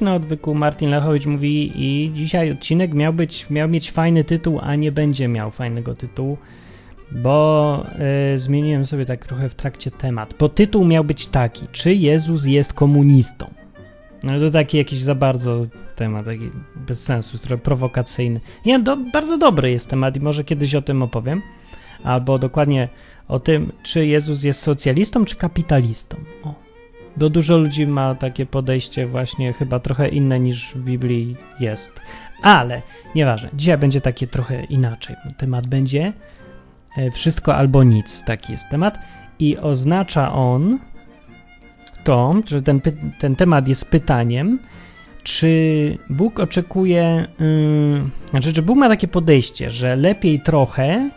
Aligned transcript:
Cześć, 0.00 0.06
na 0.06 0.14
odwyku 0.14 0.54
Martin 0.54 0.90
Lechowicz 0.90 1.26
mówi 1.26 1.72
i 1.74 2.10
dzisiaj 2.12 2.52
odcinek 2.52 2.94
miał 2.94 3.12
być, 3.12 3.50
miał 3.50 3.68
mieć 3.68 3.90
fajny 3.90 4.24
tytuł, 4.24 4.58
a 4.62 4.74
nie 4.74 4.92
będzie 4.92 5.28
miał 5.28 5.50
fajnego 5.50 5.94
tytułu, 5.94 6.38
bo 7.12 7.86
y, 8.34 8.38
zmieniłem 8.38 8.86
sobie 8.86 9.06
tak 9.06 9.26
trochę 9.26 9.48
w 9.48 9.54
trakcie 9.54 9.90
temat, 9.90 10.34
bo 10.38 10.48
tytuł 10.48 10.84
miał 10.84 11.04
być 11.04 11.26
taki, 11.26 11.66
czy 11.72 11.94
Jezus 11.94 12.46
jest 12.46 12.72
komunistą? 12.72 13.50
No 14.22 14.40
to 14.40 14.50
taki 14.50 14.78
jakiś 14.78 15.00
za 15.00 15.14
bardzo 15.14 15.66
temat, 15.96 16.24
taki 16.24 16.50
bez 16.76 17.02
sensu, 17.04 17.38
trochę 17.38 17.62
prowokacyjny. 17.62 18.40
Nie, 18.66 18.78
do, 18.78 18.96
bardzo 18.96 19.38
dobry 19.38 19.70
jest 19.70 19.88
temat 19.88 20.16
i 20.16 20.20
może 20.20 20.44
kiedyś 20.44 20.74
o 20.74 20.82
tym 20.82 21.02
opowiem, 21.02 21.42
albo 22.04 22.38
dokładnie 22.38 22.88
o 23.28 23.40
tym, 23.40 23.72
czy 23.82 24.06
Jezus 24.06 24.42
jest 24.42 24.62
socjalistą, 24.62 25.24
czy 25.24 25.36
kapitalistą. 25.36 26.16
O. 26.44 26.69
Bo 27.20 27.30
dużo 27.30 27.58
ludzi 27.58 27.86
ma 27.86 28.14
takie 28.14 28.46
podejście 28.46 29.06
właśnie 29.06 29.52
chyba 29.52 29.78
trochę 29.78 30.08
inne 30.08 30.40
niż 30.40 30.74
w 30.74 30.82
Biblii 30.82 31.36
jest. 31.60 32.00
Ale 32.42 32.82
nieważne, 33.14 33.48
dzisiaj 33.54 33.78
będzie 33.78 34.00
takie 34.00 34.26
trochę 34.26 34.64
inaczej. 34.64 35.16
Temat 35.36 35.66
będzie 35.66 36.12
e, 36.96 37.10
wszystko 37.10 37.56
albo 37.56 37.84
nic, 37.84 38.24
taki 38.24 38.52
jest 38.52 38.68
temat. 38.68 38.98
I 39.38 39.58
oznacza 39.58 40.32
on 40.32 40.78
to, 42.04 42.34
że 42.46 42.62
ten, 42.62 42.80
ten 43.18 43.36
temat 43.36 43.68
jest 43.68 43.84
pytaniem, 43.84 44.58
czy 45.22 45.98
Bóg 46.10 46.40
oczekuje, 46.40 47.26
yy, 47.40 48.30
znaczy, 48.30 48.52
czy 48.52 48.62
Bóg 48.62 48.78
ma 48.78 48.88
takie 48.88 49.08
podejście, 49.08 49.70
że 49.70 49.96
lepiej 49.96 50.40
trochę, 50.40 51.10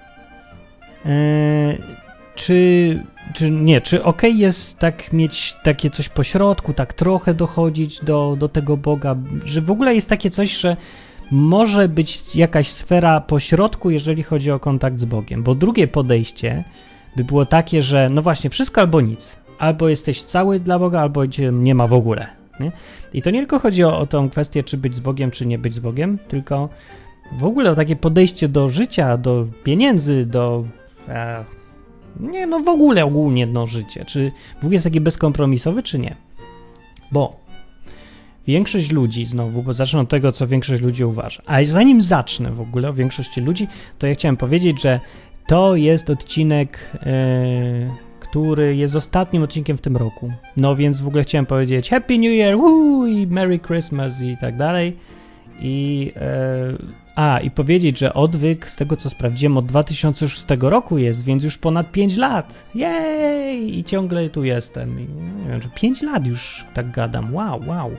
yy, 1.05 2.02
czy, 2.35 3.03
czy 3.33 3.51
nie, 3.51 3.81
czy 3.81 4.03
ok 4.03 4.21
jest 4.23 4.79
tak 4.79 5.13
mieć 5.13 5.55
takie 5.63 5.89
coś 5.89 6.09
po 6.09 6.23
środku, 6.23 6.73
tak 6.73 6.93
trochę 6.93 7.33
dochodzić 7.33 8.03
do, 8.03 8.35
do 8.39 8.49
tego 8.49 8.77
Boga, 8.77 9.15
że 9.45 9.61
w 9.61 9.71
ogóle 9.71 9.95
jest 9.95 10.09
takie 10.09 10.29
coś, 10.29 10.57
że 10.57 10.77
może 11.31 11.89
być 11.89 12.35
jakaś 12.35 12.67
sfera 12.67 13.21
po 13.21 13.39
środku, 13.39 13.89
jeżeli 13.89 14.23
chodzi 14.23 14.51
o 14.51 14.59
kontakt 14.59 14.99
z 14.99 15.05
Bogiem, 15.05 15.43
bo 15.43 15.55
drugie 15.55 15.87
podejście 15.87 16.63
by 17.15 17.23
było 17.23 17.45
takie, 17.45 17.83
że 17.83 18.09
no 18.11 18.21
właśnie, 18.21 18.49
wszystko 18.49 18.81
albo 18.81 19.01
nic. 19.01 19.37
Albo 19.59 19.89
jesteś 19.89 20.23
cały 20.23 20.59
dla 20.59 20.79
Boga, 20.79 20.99
albo 20.99 21.21
nie 21.51 21.75
ma 21.75 21.87
w 21.87 21.93
ogóle. 21.93 22.27
Nie? 22.59 22.71
I 23.13 23.21
to 23.21 23.29
nie 23.29 23.39
tylko 23.39 23.59
chodzi 23.59 23.83
o, 23.83 23.99
o 23.99 24.07
tą 24.07 24.29
kwestię, 24.29 24.63
czy 24.63 24.77
być 24.77 24.95
z 24.95 24.99
Bogiem, 24.99 25.31
czy 25.31 25.45
nie 25.45 25.57
być 25.57 25.73
z 25.73 25.79
Bogiem, 25.79 26.17
tylko 26.27 26.69
w 27.37 27.43
ogóle 27.43 27.71
o 27.71 27.75
takie 27.75 27.95
podejście 27.95 28.47
do 28.47 28.69
życia, 28.69 29.17
do 29.17 29.45
pieniędzy, 29.63 30.25
do. 30.25 30.63
E, 31.07 31.43
nie, 32.19 32.47
no 32.47 32.59
w 32.59 32.67
ogóle 32.67 33.05
ogólnie 33.05 33.45
no 33.45 33.67
życie. 33.67 34.05
Czy 34.05 34.31
ogóle 34.57 34.73
jest 34.73 34.83
taki 34.83 35.01
bezkompromisowy, 35.01 35.83
czy 35.83 35.99
nie? 35.99 36.15
Bo 37.11 37.39
większość 38.47 38.91
ludzi, 38.91 39.25
znowu, 39.25 39.63
bo 39.63 39.73
zacznę 39.73 39.99
od 39.99 40.09
tego, 40.09 40.31
co 40.31 40.47
większość 40.47 40.83
ludzi 40.83 41.05
uważa. 41.05 41.41
A 41.45 41.63
zanim 41.63 42.01
zacznę 42.01 42.51
w 42.51 42.61
ogóle 42.61 42.89
o 42.89 42.93
większości 42.93 43.41
ludzi, 43.41 43.67
to 43.99 44.07
ja 44.07 44.13
chciałem 44.13 44.37
powiedzieć, 44.37 44.81
że 44.81 44.99
to 45.47 45.75
jest 45.75 46.09
odcinek. 46.09 46.79
E, 46.93 48.13
który 48.19 48.75
jest 48.75 48.95
ostatnim 48.95 49.43
odcinkiem 49.43 49.77
w 49.77 49.81
tym 49.81 49.97
roku. 49.97 50.31
No 50.57 50.75
więc 50.75 51.01
w 51.01 51.07
ogóle 51.07 51.23
chciałem 51.23 51.45
powiedzieć 51.45 51.89
Happy 51.89 52.17
New 52.17 52.31
Year, 52.31 52.57
woo, 52.57 53.07
i 53.07 53.27
Merry 53.27 53.59
Christmas 53.59 54.21
i 54.21 54.37
tak 54.37 54.57
dalej. 54.57 54.97
I 55.61 56.11
e, 56.15 57.02
a, 57.15 57.39
i 57.39 57.51
powiedzieć, 57.51 57.99
że 57.99 58.13
odwyk, 58.13 58.69
z 58.69 58.75
tego 58.75 58.97
co 58.97 59.09
sprawdziłem, 59.09 59.57
od 59.57 59.65
2006 59.65 60.45
roku 60.59 60.97
jest, 60.97 61.23
więc 61.23 61.43
już 61.43 61.57
ponad 61.57 61.91
5 61.91 62.17
lat. 62.17 62.53
Jej! 62.75 63.79
I 63.79 63.83
ciągle 63.83 64.29
tu 64.29 64.43
jestem. 64.43 64.99
I, 64.99 65.07
nie 65.43 65.49
wiem, 65.49 65.61
że 65.61 65.69
5 65.69 66.01
lat 66.01 66.27
już 66.27 66.65
tak 66.73 66.91
gadam. 66.91 67.35
Wow, 67.35 67.61
wow. 67.67 67.91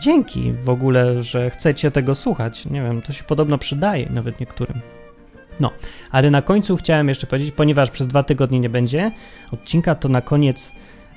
Dzięki 0.00 0.52
w 0.52 0.70
ogóle, 0.70 1.22
że 1.22 1.50
chcecie 1.50 1.90
tego 1.90 2.14
słuchać. 2.14 2.66
Nie 2.66 2.82
wiem, 2.82 3.02
to 3.02 3.12
się 3.12 3.24
podobno 3.24 3.58
przydaje 3.58 4.10
nawet 4.10 4.40
niektórym. 4.40 4.80
No, 5.60 5.70
ale 6.10 6.30
na 6.30 6.42
końcu 6.42 6.76
chciałem 6.76 7.08
jeszcze 7.08 7.26
powiedzieć, 7.26 7.54
ponieważ 7.54 7.90
przez 7.90 8.06
dwa 8.06 8.22
tygodnie 8.22 8.60
nie 8.60 8.70
będzie 8.70 9.12
odcinka, 9.52 9.94
to 9.94 10.08
na 10.08 10.20
koniec 10.20 10.72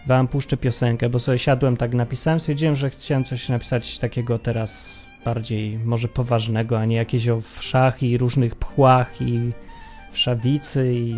wam 0.07 0.28
puszczę 0.28 0.57
piosenkę, 0.57 1.09
bo 1.09 1.19
sobie 1.19 1.40
siadłem, 1.40 1.78
tak 1.78 1.94
napisałem, 1.94 2.40
stwierdziłem, 2.40 2.75
że 2.75 2.90
chciałem 2.90 3.23
coś 3.23 3.50
napisać 3.50 4.00
takiego 4.00 4.40
teraz 4.40 5.04
bardziej 5.25 5.80
może 5.80 6.08
poważnego, 6.08 6.80
a 6.80 6.86
nie 6.86 6.96
jakieś 6.96 7.30
o 7.30 7.41
wszach 7.41 8.03
i 8.03 8.18
różnych 8.18 8.56
pchłach 8.56 9.22
i 9.22 9.52
wszawicy 10.12 10.94
i 10.94 11.16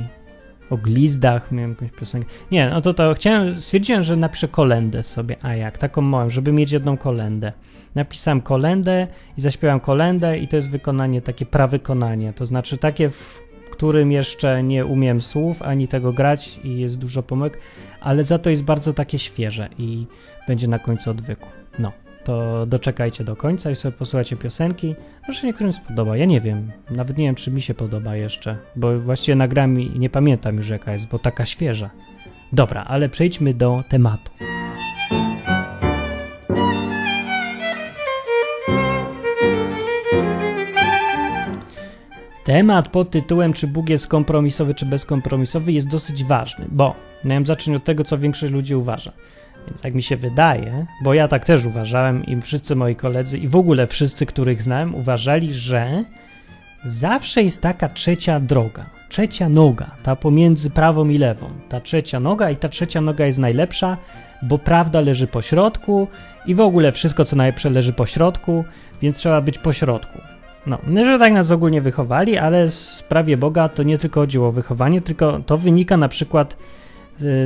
o 0.70 0.78
glizdach, 0.78 1.52
miałem 1.52 1.72
jakąś 1.72 1.92
piosenkę. 1.92 2.30
Nie, 2.52 2.70
no 2.70 2.82
to 2.82 2.94
to 2.94 3.14
chciałem, 3.14 3.62
stwierdziłem, 3.62 4.04
że 4.04 4.16
napiszę 4.16 4.48
kolendę 4.48 5.04
sobie, 5.04 5.36
a 5.42 5.56
jak, 5.56 5.78
taką 5.78 6.02
małą, 6.02 6.30
żeby 6.30 6.52
mieć 6.52 6.72
jedną 6.72 6.98
kolendę. 6.98 7.52
Napisałem 7.96 8.42
kolendę 8.42 9.08
i 9.38 9.42
zaśpiewałem 9.42 9.80
kolendę 9.80 10.38
i 10.38 10.48
to 10.48 10.56
jest 10.56 10.72
wykonanie, 10.72 11.22
takie 11.22 11.46
prawykonanie, 11.46 12.34
to 12.34 12.46
znaczy 12.46 12.78
takie, 12.78 13.10
w 13.10 13.42
którym 13.72 14.12
jeszcze 14.12 14.64
nie 14.64 14.86
umiem 14.86 15.22
słów 15.22 15.62
ani 15.62 15.88
tego 15.88 16.14
grać 16.14 16.60
i 16.64 16.80
jest 16.80 16.98
dużo 16.98 17.24
pomyłek, 17.24 17.60
ale 18.02 18.24
za 18.24 18.40
to 18.40 18.50
jest 18.50 18.64
bardzo 18.64 18.94
takie 18.94 19.20
świeże 19.20 19.70
i 19.78 20.06
będzie 20.48 20.68
na 20.68 20.80
końcu 20.80 21.12
odwyku. 21.12 21.50
No, 21.80 21.92
to 22.28 22.66
doczekajcie 22.66 23.24
do 23.24 23.36
końca 23.36 23.72
i 23.72 23.76
sobie 23.76 23.98
posłuchajcie 23.98 24.36
piosenki. 24.36 24.96
Może 25.28 25.48
niektórym 25.48 25.74
spodoba, 25.74 26.18
ja 26.18 26.26
nie 26.26 26.42
wiem, 26.42 26.72
nawet 26.92 27.18
nie 27.18 27.26
wiem, 27.26 27.36
czy 27.36 27.52
mi 27.52 27.62
się 27.62 27.74
podoba 27.74 28.16
jeszcze, 28.16 28.58
bo 28.76 29.00
właściwie 29.00 29.36
nagram 29.36 29.80
i 29.80 30.00
nie 30.00 30.10
pamiętam 30.10 30.56
już 30.58 30.70
jaka 30.70 30.94
jest, 30.94 31.08
bo 31.08 31.20
taka 31.20 31.46
świeża. 31.46 31.90
Dobra, 32.54 32.84
ale 32.84 33.10
przejdźmy 33.10 33.54
do 33.54 33.84
tematu. 33.90 34.32
Temat 42.44 42.88
pod 42.88 43.12
tytułem 43.12 43.54
czy 43.54 43.68
Bóg 43.68 43.90
jest 43.90 44.08
kompromisowy 44.08 44.74
czy 44.74 44.86
bezkompromisowy 44.86 45.72
jest 45.72 45.88
dosyć 45.88 46.24
ważny, 46.24 46.66
bo 46.72 46.96
miałem 47.24 47.46
zacząć 47.46 47.78
od 47.78 47.84
tego, 47.84 48.04
co 48.04 48.18
większość 48.18 48.54
ludzi 48.54 48.76
uważa. 48.76 49.12
Więc 49.68 49.84
jak 49.84 49.96
mi 49.96 50.04
się 50.04 50.18
wydaje, 50.18 50.86
bo 51.04 51.14
ja 51.14 51.28
tak 51.28 51.46
też 51.46 51.66
uważałem 51.66 52.26
i 52.26 52.42
wszyscy 52.42 52.76
moi 52.76 52.96
koledzy 52.96 53.38
i 53.38 53.48
w 53.48 53.56
ogóle 53.56 53.88
wszyscy, 53.88 54.26
których 54.26 54.62
znałem, 54.62 54.96
uważali, 54.96 55.54
że 55.54 56.04
zawsze 56.86 57.44
jest 57.44 57.62
taka 57.62 57.90
trzecia 57.90 58.40
droga, 58.40 58.86
trzecia 59.10 59.50
noga, 59.50 59.92
ta 60.04 60.16
pomiędzy 60.16 60.70
prawą 60.70 61.10
i 61.10 61.18
lewą. 61.18 61.50
Ta 61.70 61.80
trzecia 61.80 62.20
noga 62.20 62.50
i 62.50 62.58
ta 62.58 62.70
trzecia 62.70 63.02
noga 63.02 63.26
jest 63.26 63.40
najlepsza, 63.40 63.98
bo 64.42 64.58
prawda 64.58 65.02
leży 65.02 65.28
po 65.28 65.42
środku 65.42 66.08
i 66.46 66.56
w 66.56 66.62
ogóle 66.62 66.92
wszystko, 66.92 67.26
co 67.26 67.36
najlepsze, 67.36 67.70
leży 67.70 67.94
po 67.94 68.06
środku, 68.06 68.64
więc 69.02 69.18
trzeba 69.18 69.42
być 69.42 69.58
po 69.58 69.74
środku. 69.74 70.20
No, 70.68 70.78
że 70.96 71.20
tak 71.20 71.34
nas 71.34 71.52
ogólnie 71.52 71.82
wychowali, 71.82 72.38
ale 72.38 72.68
w 72.68 72.74
sprawie 72.74 73.38
Boga 73.38 73.70
to 73.70 73.84
nie 73.84 73.98
tylko 73.98 74.20
chodziło 74.20 74.48
o 74.48 74.52
wychowanie, 74.52 75.02
tylko 75.02 75.40
to 75.40 75.58
wynika 75.58 75.98
na 75.98 76.08
przykład 76.08 76.58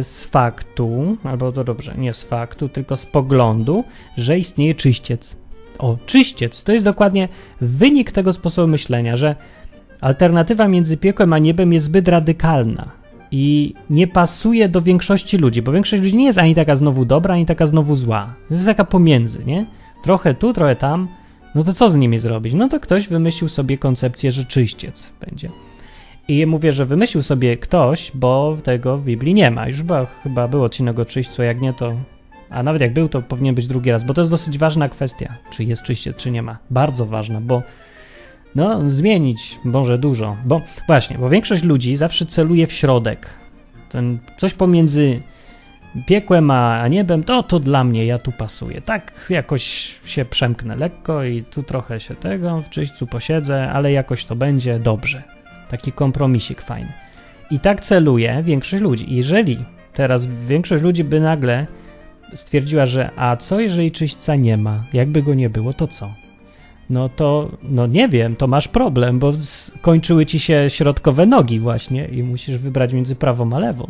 z 0.02 0.26
faktu, 0.26 1.18
albo 1.24 1.52
to 1.52 1.64
dobrze, 1.64 1.96
nie 1.98 2.14
z 2.14 2.24
faktu, 2.24 2.70
tylko 2.70 2.98
z 2.98 3.06
poglądu, 3.06 3.84
że 4.18 4.40
istnieje 4.40 4.76
czyściec. 4.76 5.36
O, 5.80 5.98
czyściec 6.06 6.64
to 6.64 6.72
jest 6.72 6.86
dokładnie 6.86 7.30
wynik 7.62 8.12
tego 8.12 8.34
sposobu 8.34 8.68
myślenia, 8.68 9.18
że 9.18 9.36
alternatywa 10.02 10.68
między 10.68 10.98
piekłem 10.98 11.34
a 11.34 11.40
niebem 11.40 11.74
jest 11.74 11.86
zbyt 11.86 12.08
radykalna 12.08 12.92
i 13.32 13.74
nie 13.90 14.08
pasuje 14.08 14.70
do 14.70 14.82
większości 14.82 15.38
ludzi, 15.38 15.62
bo 15.62 15.72
większość 15.72 16.04
ludzi 16.04 16.18
nie 16.18 16.26
jest 16.26 16.40
ani 16.40 16.56
taka 16.56 16.76
znowu 16.76 17.06
dobra, 17.06 17.34
ani 17.34 17.46
taka 17.46 17.66
znowu 17.66 17.96
zła. 17.96 18.34
Jest 18.52 18.66
taka 18.66 18.86
pomiędzy, 18.86 19.46
nie? 19.46 19.66
Trochę 20.04 20.34
tu, 20.34 20.54
trochę 20.54 20.76
tam 20.76 21.08
no 21.56 21.64
to 21.64 21.74
co 21.74 21.90
z 21.90 21.96
nimi 21.96 22.20
zrobić? 22.20 22.54
No 22.54 22.70
to 22.70 22.80
ktoś 22.80 23.08
wymyślił 23.08 23.50
sobie 23.50 23.78
koncepcję, 23.78 24.32
że 24.32 24.46
czyściec 24.46 25.12
będzie. 25.28 25.50
I 26.32 26.46
mówię, 26.46 26.74
że 26.74 26.86
wymyślił 26.86 27.24
sobie 27.24 27.58
ktoś, 27.58 28.12
bo 28.14 28.58
tego 28.64 28.98
w 28.98 29.04
Biblii 29.04 29.34
nie 29.34 29.52
ma. 29.52 29.68
Już 29.68 29.78
chyba, 29.78 30.06
chyba 30.24 30.48
był 30.48 30.64
odcinek 30.64 31.00
o 31.00 31.06
czyśćcu, 31.06 31.44
jak 31.44 31.62
nie 31.62 31.74
to... 31.74 31.94
A 32.50 32.64
nawet 32.64 32.82
jak 32.82 32.94
był, 32.94 33.10
to 33.10 33.22
powinien 33.22 33.56
być 33.56 33.68
drugi 33.68 33.92
raz, 33.92 34.04
bo 34.04 34.14
to 34.14 34.22
jest 34.22 34.32
dosyć 34.32 34.58
ważna 34.58 34.90
kwestia, 34.90 35.38
czy 35.52 35.64
jest 35.64 35.84
czyściec, 35.84 36.18
czy 36.18 36.32
nie 36.32 36.42
ma. 36.42 36.58
Bardzo 36.70 37.06
ważna, 37.06 37.42
bo 37.42 37.64
no, 38.56 38.90
zmienić 38.90 39.60
może 39.64 39.98
dużo. 39.98 40.38
Bo 40.46 40.62
właśnie, 40.88 41.18
bo 41.18 41.30
większość 41.30 41.64
ludzi 41.64 41.96
zawsze 41.96 42.26
celuje 42.26 42.68
w 42.68 42.74
środek. 42.74 43.30
Ten 43.90 44.20
coś 44.38 44.54
pomiędzy 44.54 45.22
piekłem 46.06 46.52
a 46.52 46.88
niebem, 46.88 47.24
to 47.24 47.44
to 47.44 47.60
dla 47.60 47.84
mnie, 47.84 48.06
ja 48.06 48.20
tu 48.20 48.32
pasuję. 48.32 48.82
Tak 48.82 49.26
jakoś 49.30 49.64
się 50.06 50.26
przemknę 50.26 50.76
lekko 50.76 51.24
i 51.24 51.44
tu 51.44 51.64
trochę 51.64 52.00
się 52.00 52.16
tego 52.16 52.62
w 52.62 52.70
czyśćcu 52.70 53.08
posiedzę, 53.08 53.70
ale 53.70 53.92
jakoś 53.92 54.26
to 54.26 54.36
będzie 54.36 54.80
dobrze. 54.80 55.24
Taki 55.72 55.92
kompromisik 55.92 56.62
fajny. 56.62 56.94
I 57.52 57.60
tak 57.60 57.82
celuje 57.82 58.44
większość 58.44 58.84
ludzi. 58.84 59.16
Jeżeli 59.16 59.66
teraz 59.94 60.26
większość 60.26 60.84
ludzi 60.84 61.04
by 61.04 61.20
nagle 61.20 61.68
stwierdziła, 62.34 62.86
że 62.86 63.10
a 63.16 63.36
co 63.36 63.60
jeżeli 63.60 63.92
czyśćca 63.92 64.36
nie 64.36 64.58
ma? 64.58 64.84
Jakby 64.94 65.24
go 65.24 65.34
nie 65.34 65.50
było, 65.50 65.74
to 65.74 65.88
co? 65.88 66.14
No 66.90 67.10
to, 67.10 67.52
no 67.64 67.88
nie 67.88 68.10
wiem, 68.10 68.36
to 68.36 68.48
masz 68.48 68.68
problem, 68.68 69.20
bo 69.20 69.34
kończyły 69.82 70.26
ci 70.26 70.40
się 70.40 70.66
środkowe 70.70 71.26
nogi 71.26 71.60
właśnie 71.60 72.06
i 72.06 72.24
musisz 72.24 72.58
wybrać 72.58 72.94
między 72.94 73.16
prawą 73.16 73.54
a 73.54 73.60
lewą. 73.60 73.88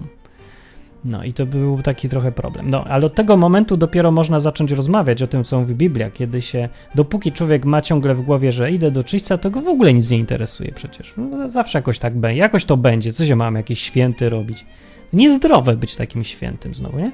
No 1.05 1.23
i 1.23 1.33
to 1.33 1.45
był 1.45 1.81
taki 1.81 2.09
trochę 2.09 2.31
problem. 2.31 2.69
No, 2.69 2.83
ale 2.83 3.05
od 3.05 3.15
tego 3.15 3.37
momentu 3.37 3.77
dopiero 3.77 4.11
można 4.11 4.39
zacząć 4.39 4.71
rozmawiać 4.71 5.21
o 5.23 5.27
tym, 5.27 5.43
co 5.43 5.59
mówi 5.59 5.75
Biblia, 5.75 6.11
kiedy 6.11 6.41
się, 6.41 6.69
dopóki 6.95 7.31
człowiek 7.31 7.65
ma 7.65 7.81
ciągle 7.81 8.15
w 8.15 8.21
głowie, 8.21 8.51
że 8.51 8.71
idę 8.71 8.91
do 8.91 9.03
czyśćca, 9.03 9.37
to 9.37 9.49
go 9.49 9.61
w 9.61 9.67
ogóle 9.67 9.93
nic 9.93 10.09
nie 10.09 10.17
interesuje 10.17 10.71
przecież. 10.71 11.13
No, 11.17 11.49
zawsze 11.49 11.77
jakoś 11.77 11.99
tak 11.99 12.17
będzie, 12.17 12.39
jakoś 12.39 12.65
to 12.65 12.77
będzie, 12.77 13.13
co 13.13 13.25
się 13.25 13.35
mam 13.35 13.55
jakiś 13.55 13.81
święty 13.81 14.29
robić. 14.29 14.65
Niezdrowe 15.13 15.75
być 15.75 15.95
takim 15.95 16.23
świętym 16.23 16.73
znowu, 16.73 16.99
nie? 16.99 17.11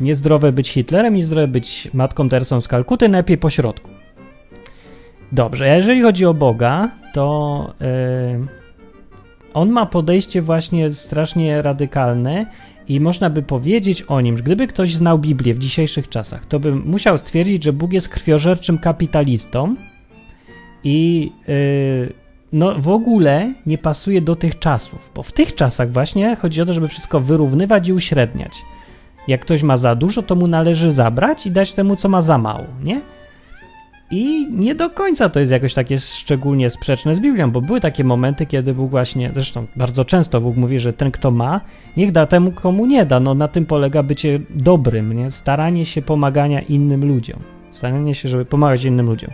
Niezdrowe 0.00 0.52
być 0.52 0.68
Hitlerem, 0.68 1.14
niezdrowe 1.14 1.48
być 1.48 1.90
Matką 1.94 2.28
Teresą 2.28 2.60
z 2.60 2.68
Kalkuty, 2.68 3.08
najlepiej 3.08 3.38
po 3.38 3.50
środku. 3.50 3.90
Dobrze, 5.32 5.72
a 5.72 5.74
jeżeli 5.74 6.02
chodzi 6.02 6.26
o 6.26 6.34
Boga, 6.34 6.90
to 7.12 7.74
yy, 7.80 8.46
on 9.54 9.70
ma 9.70 9.86
podejście 9.86 10.42
właśnie 10.42 10.90
strasznie 10.90 11.62
radykalne 11.62 12.46
i 12.88 13.00
można 13.00 13.30
by 13.30 13.42
powiedzieć 13.42 14.02
o 14.02 14.20
nim, 14.20 14.36
że 14.36 14.42
gdyby 14.42 14.66
ktoś 14.66 14.94
znał 14.94 15.18
Biblię 15.18 15.54
w 15.54 15.58
dzisiejszych 15.58 16.08
czasach, 16.08 16.46
to 16.46 16.60
by 16.60 16.74
musiał 16.74 17.18
stwierdzić, 17.18 17.64
że 17.64 17.72
Bóg 17.72 17.92
jest 17.92 18.08
krwiożerczym 18.08 18.78
kapitalistą 18.78 19.76
i 20.84 21.30
yy, 21.48 22.12
no, 22.52 22.74
w 22.78 22.88
ogóle 22.88 23.54
nie 23.66 23.78
pasuje 23.78 24.20
do 24.20 24.34
tych 24.34 24.58
czasów, 24.58 25.10
bo 25.14 25.22
w 25.22 25.32
tych 25.32 25.54
czasach 25.54 25.92
właśnie 25.92 26.36
chodzi 26.36 26.62
o 26.62 26.66
to, 26.66 26.72
żeby 26.72 26.88
wszystko 26.88 27.20
wyrównywać 27.20 27.88
i 27.88 27.92
uśredniać. 27.92 28.62
Jak 29.28 29.40
ktoś 29.40 29.62
ma 29.62 29.76
za 29.76 29.94
dużo, 29.94 30.22
to 30.22 30.34
mu 30.36 30.46
należy 30.46 30.92
zabrać 30.92 31.46
i 31.46 31.50
dać 31.50 31.72
temu, 31.72 31.96
co 31.96 32.08
ma 32.08 32.22
za 32.22 32.38
mało, 32.38 32.66
nie? 32.82 33.00
I 34.10 34.48
nie 34.52 34.74
do 34.74 34.90
końca 34.90 35.28
to 35.28 35.40
jest 35.40 35.52
jakoś 35.52 35.74
takie 35.74 35.98
szczególnie 35.98 36.70
sprzeczne 36.70 37.14
z 37.14 37.20
Biblią, 37.20 37.50
bo 37.50 37.60
były 37.60 37.80
takie 37.80 38.04
momenty, 38.04 38.46
kiedy 38.46 38.74
Bóg 38.74 38.90
właśnie, 38.90 39.30
zresztą 39.34 39.66
bardzo 39.76 40.04
często 40.04 40.40
Bóg 40.40 40.56
mówi, 40.56 40.78
że 40.78 40.92
ten, 40.92 41.10
kto 41.10 41.30
ma, 41.30 41.60
niech 41.96 42.12
da 42.12 42.26
temu, 42.26 42.52
komu 42.52 42.86
nie 42.86 43.06
da. 43.06 43.20
No 43.20 43.34
na 43.34 43.48
tym 43.48 43.66
polega 43.66 44.02
bycie 44.02 44.40
dobrym, 44.50 45.12
nie? 45.12 45.30
Staranie 45.30 45.86
się 45.86 46.02
pomagania 46.02 46.60
innym 46.60 47.08
ludziom. 47.08 47.40
Staranie 47.72 48.14
się, 48.14 48.28
żeby 48.28 48.44
pomagać 48.44 48.84
innym 48.84 49.06
ludziom. 49.06 49.30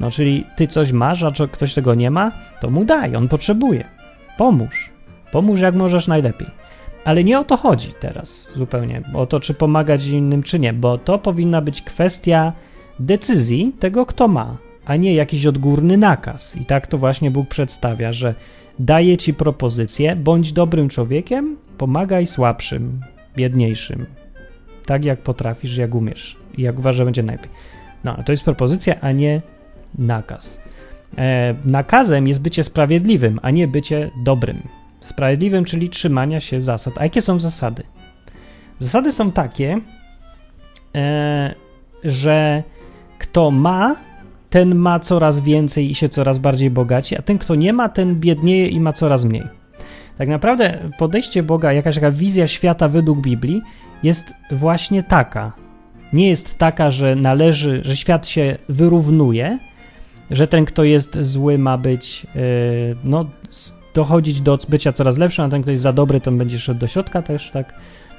No 0.00 0.10
czyli 0.10 0.44
ty 0.56 0.66
coś 0.66 0.92
masz, 0.92 1.22
a 1.22 1.32
ktoś 1.52 1.74
tego 1.74 1.94
nie 1.94 2.10
ma, 2.10 2.32
to 2.60 2.70
mu 2.70 2.84
daj, 2.84 3.16
on 3.16 3.28
potrzebuje. 3.28 3.84
Pomóż. 4.38 4.90
Pomóż 5.32 5.60
jak 5.60 5.74
możesz 5.74 6.06
najlepiej. 6.06 6.48
Ale 7.04 7.24
nie 7.24 7.38
o 7.38 7.44
to 7.44 7.56
chodzi 7.56 7.92
teraz 8.00 8.46
zupełnie, 8.54 9.02
o 9.14 9.26
to, 9.26 9.40
czy 9.40 9.54
pomagać 9.54 10.06
innym, 10.06 10.42
czy 10.42 10.58
nie, 10.58 10.72
bo 10.72 10.98
to 10.98 11.18
powinna 11.18 11.60
być 11.60 11.82
kwestia 11.82 12.52
decyzji 13.00 13.72
tego, 13.78 14.06
kto 14.06 14.28
ma, 14.28 14.56
a 14.84 14.96
nie 14.96 15.14
jakiś 15.14 15.46
odgórny 15.46 15.96
nakaz. 15.96 16.56
I 16.56 16.64
tak 16.64 16.86
to 16.86 16.98
właśnie 16.98 17.30
Bóg 17.30 17.48
przedstawia, 17.48 18.12
że 18.12 18.34
daje 18.78 19.16
ci 19.16 19.34
propozycję, 19.34 20.16
bądź 20.16 20.52
dobrym 20.52 20.88
człowiekiem, 20.88 21.56
pomagaj 21.78 22.26
słabszym, 22.26 23.00
biedniejszym, 23.36 24.06
tak 24.86 25.04
jak 25.04 25.22
potrafisz, 25.22 25.76
jak 25.76 25.94
umiesz 25.94 26.36
i 26.58 26.62
jak 26.62 26.78
uważasz, 26.78 27.04
będzie 27.04 27.22
najlepiej. 27.22 27.52
No, 28.04 28.22
to 28.26 28.32
jest 28.32 28.44
propozycja, 28.44 29.00
a 29.00 29.12
nie 29.12 29.42
nakaz. 29.98 30.58
E, 31.18 31.54
nakazem 31.64 32.28
jest 32.28 32.40
bycie 32.40 32.64
sprawiedliwym, 32.64 33.40
a 33.42 33.50
nie 33.50 33.68
bycie 33.68 34.10
dobrym. 34.24 34.62
Sprawiedliwym, 35.04 35.64
czyli 35.64 35.88
trzymania 35.88 36.40
się 36.40 36.60
zasad. 36.60 36.98
A 36.98 37.02
jakie 37.02 37.22
są 37.22 37.38
zasady? 37.38 37.82
Zasady 38.78 39.12
są 39.12 39.30
takie, 39.30 39.80
e, 40.94 41.54
że 42.04 42.62
kto 43.18 43.50
ma, 43.50 43.96
ten 44.50 44.74
ma 44.74 45.00
coraz 45.00 45.40
więcej 45.40 45.90
i 45.90 45.94
się 45.94 46.08
coraz 46.08 46.38
bardziej 46.38 46.70
bogaci, 46.70 47.16
a 47.16 47.22
ten, 47.22 47.38
kto 47.38 47.54
nie 47.54 47.72
ma, 47.72 47.88
ten 47.88 48.20
biednieje 48.20 48.68
i 48.68 48.80
ma 48.80 48.92
coraz 48.92 49.24
mniej. 49.24 49.58
Tak 50.18 50.28
naprawdę 50.28 50.78
podejście 50.98 51.42
Boga, 51.42 51.72
jakaś 51.72 51.94
taka 51.94 52.10
wizja 52.10 52.46
świata 52.46 52.88
według 52.88 53.20
Biblii 53.20 53.62
jest 54.02 54.34
właśnie 54.50 55.02
taka. 55.02 55.52
Nie 56.12 56.28
jest 56.28 56.58
taka, 56.58 56.90
że 56.90 57.16
należy, 57.16 57.80
że 57.84 57.96
świat 57.96 58.28
się 58.28 58.58
wyrównuje, 58.68 59.58
że 60.30 60.46
ten, 60.46 60.64
kto 60.64 60.84
jest 60.84 61.20
zły, 61.20 61.58
ma 61.58 61.78
być, 61.78 62.26
yy, 62.34 62.40
no, 63.04 63.26
dochodzić 63.94 64.40
do 64.40 64.58
bycia 64.68 64.92
coraz 64.92 65.18
lepszym, 65.18 65.44
a 65.44 65.48
ten, 65.48 65.62
kto 65.62 65.70
jest 65.70 65.82
za 65.82 65.92
dobry, 65.92 66.20
to 66.20 66.32
będzie 66.32 66.58
szedł 66.58 66.80
do 66.80 66.86
środka 66.86 67.22
też, 67.22 67.50
tak 67.50 67.74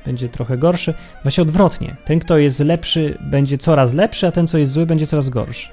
będzie 0.06 0.30
trochę 0.30 0.57
gorszy. 0.57 0.94
Właśnie 1.24 1.42
odwrotnie. 1.42 1.96
Ten, 2.06 2.19
kto 2.19 2.38
jest 2.38 2.60
lepszy, 2.60 3.18
będzie 3.22 3.57
coraz 3.57 3.94
lepszy, 3.94 4.28
a 4.28 4.31
ten, 4.31 4.48
co 4.48 4.57
jest 4.57 4.72
zły, 4.72 4.86
będzie 4.86 5.07
coraz 5.07 5.30
gorszy. 5.30 5.69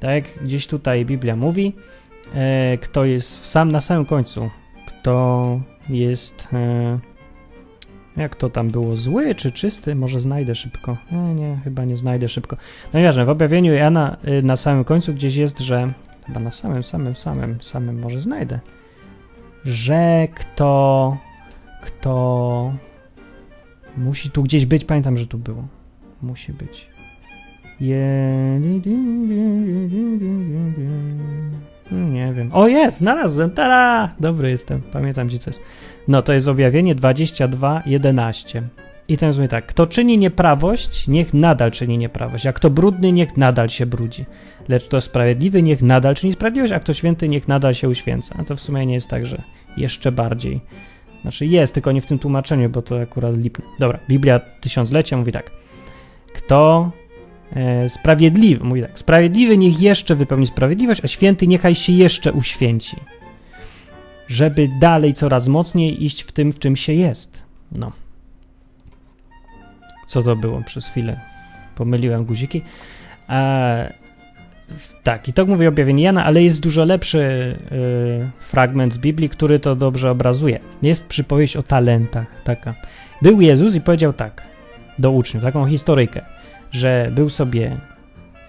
Tak 0.00 0.24
gdzieś 0.42 0.66
tutaj 0.66 1.04
Biblia 1.04 1.36
mówi, 1.36 1.76
e, 2.34 2.78
kto 2.78 3.04
jest 3.04 3.46
sam 3.46 3.72
na 3.72 3.80
samym 3.80 4.04
końcu, 4.04 4.50
kto 4.86 5.60
jest. 5.88 6.48
E, 6.52 6.98
jak 8.18 8.36
to 8.36 8.50
tam 8.50 8.70
było? 8.70 8.96
Zły 8.96 9.34
czy 9.34 9.52
czysty? 9.52 9.94
Może 9.94 10.20
znajdę 10.20 10.54
szybko. 10.54 10.96
Nie, 11.12 11.34
nie, 11.34 11.60
chyba 11.64 11.84
nie 11.84 11.96
znajdę 11.96 12.28
szybko. 12.28 12.56
No 12.92 13.00
nieważne, 13.00 13.24
w 13.24 13.28
objawieniu 13.28 13.74
Jana 13.74 14.16
y, 14.28 14.42
na 14.42 14.56
samym 14.56 14.84
końcu 14.84 15.14
gdzieś 15.14 15.34
jest, 15.36 15.58
że. 15.58 15.92
Chyba 16.26 16.40
na 16.40 16.50
samym, 16.50 16.82
samym, 16.82 17.16
samym, 17.16 17.62
samym 17.62 18.00
może 18.00 18.20
znajdę. 18.20 18.60
Że 19.64 20.28
kto. 20.34 21.16
Kto 21.82 22.72
Musi 23.98 24.30
tu 24.30 24.42
gdzieś 24.42 24.66
być, 24.66 24.84
pamiętam, 24.84 25.16
że 25.16 25.26
tu 25.26 25.38
było. 25.38 25.68
Musi 26.22 26.52
być. 26.52 26.88
Nie 31.90 32.32
wiem. 32.36 32.50
O 32.52 32.68
jest, 32.68 32.98
znalazłem. 32.98 33.50
Tada! 33.50 34.14
Dobry 34.20 34.50
jestem. 34.50 34.82
Pamiętam 34.92 35.26
gdzie 35.26 35.38
co 35.38 35.50
jest. 35.50 35.62
No 36.08 36.22
to 36.22 36.32
jest 36.32 36.48
objawienie 36.48 36.94
22:11. 36.94 38.62
I 39.08 39.16
to 39.16 39.26
jest 39.26 39.38
tak. 39.50 39.66
Kto 39.66 39.86
czyni 39.86 40.18
nieprawość, 40.18 41.08
niech 41.08 41.34
nadal 41.34 41.70
czyni 41.70 41.98
nieprawość. 41.98 42.46
A 42.46 42.52
kto 42.52 42.70
brudny, 42.70 43.12
niech 43.12 43.36
nadal 43.36 43.68
się 43.68 43.86
brudzi. 43.86 44.26
Lecz 44.68 44.84
kto 44.84 45.00
sprawiedliwy, 45.00 45.62
niech 45.62 45.82
nadal 45.82 46.14
czyni 46.14 46.32
sprawiedliwość, 46.32 46.72
a 46.72 46.80
kto 46.80 46.92
święty, 46.92 47.28
niech 47.28 47.48
nadal 47.48 47.74
się 47.74 47.88
uświęca. 47.88 48.34
A 48.38 48.44
to 48.44 48.56
w 48.56 48.60
sumie 48.60 48.86
nie 48.86 48.94
jest 48.94 49.08
tak, 49.08 49.26
że 49.26 49.42
jeszcze 49.76 50.12
bardziej. 50.12 50.60
Znaczy 51.22 51.46
jest, 51.46 51.74
tylko 51.74 51.92
nie 51.92 52.00
w 52.00 52.06
tym 52.06 52.18
tłumaczeniu, 52.18 52.68
bo 52.68 52.82
to 52.82 53.00
akurat 53.00 53.36
lipne. 53.36 53.64
Dobra, 53.78 53.98
Biblia 54.08 54.40
Tysiąclecia 54.60 55.16
mówi 55.16 55.32
tak. 55.32 55.50
Kto 56.34 56.90
e, 57.52 57.88
sprawiedliwy, 57.88 58.64
mówi 58.64 58.82
tak, 58.82 58.98
sprawiedliwy 58.98 59.58
niech 59.58 59.80
jeszcze 59.80 60.14
wypełni 60.14 60.46
sprawiedliwość, 60.46 61.04
a 61.04 61.08
święty 61.08 61.46
niechaj 61.46 61.74
się 61.74 61.92
jeszcze 61.92 62.32
uświęci. 62.32 62.96
Żeby 64.28 64.68
dalej 64.80 65.12
coraz 65.12 65.48
mocniej 65.48 66.04
iść 66.04 66.22
w 66.22 66.32
tym, 66.32 66.52
w 66.52 66.58
czym 66.58 66.76
się 66.76 66.92
jest. 66.92 67.42
No. 67.78 67.92
Co 70.06 70.22
to 70.22 70.36
było 70.36 70.62
przez 70.62 70.86
chwilę? 70.86 71.20
Pomyliłem 71.74 72.24
guziki. 72.24 72.62
E, 73.28 73.92
tak, 75.02 75.28
i 75.28 75.32
to 75.32 75.46
mówi 75.46 75.66
objawienie 75.66 76.02
Jana, 76.02 76.24
ale 76.24 76.42
jest 76.42 76.62
dużo 76.62 76.84
lepszy 76.84 77.18
y, 77.18 78.40
fragment 78.40 78.94
z 78.94 78.98
Biblii, 78.98 79.28
który 79.28 79.60
to 79.60 79.76
dobrze 79.76 80.10
obrazuje. 80.10 80.60
Jest 80.82 81.06
przypowieść 81.06 81.56
o 81.56 81.62
talentach, 81.62 82.42
taka. 82.44 82.74
Był 83.22 83.40
Jezus 83.40 83.74
i 83.74 83.80
powiedział 83.80 84.12
tak 84.12 84.42
do 84.98 85.10
uczniów, 85.10 85.44
taką 85.44 85.66
historyjkę, 85.66 86.24
że 86.70 87.10
był 87.14 87.28
sobie 87.28 87.76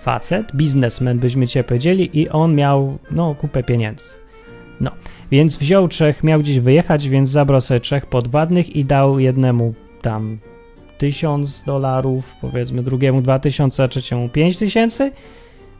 facet, 0.02 0.56
biznesmen 0.56 1.20
byśmy 1.20 1.48
cię 1.48 1.64
powiedzieli 1.64 2.20
i 2.20 2.30
on 2.30 2.56
miał, 2.56 2.98
no, 3.12 3.36
kupę 3.36 3.64
pieniędzy. 3.64 4.10
No, 4.82 4.92
więc 5.32 5.58
wziął 5.58 5.88
trzech, 5.88 6.24
miał 6.24 6.40
gdzieś 6.40 6.60
wyjechać, 6.60 7.10
więc 7.10 7.30
zabrał 7.30 7.62
sobie 7.62 7.80
trzech 7.80 8.06
podwadnych 8.06 8.76
i 8.76 8.86
dał 8.86 9.20
jednemu 9.20 9.74
tam 10.02 10.38
tysiąc 10.98 11.64
dolarów, 11.64 12.36
powiedzmy 12.42 12.84
drugiemu 12.84 13.22
dwa 13.22 13.40
tysiące, 13.40 13.84
a 13.84 13.88
trzeciemu 13.88 14.30
pięć 14.30 14.58
tysięcy 14.58 15.12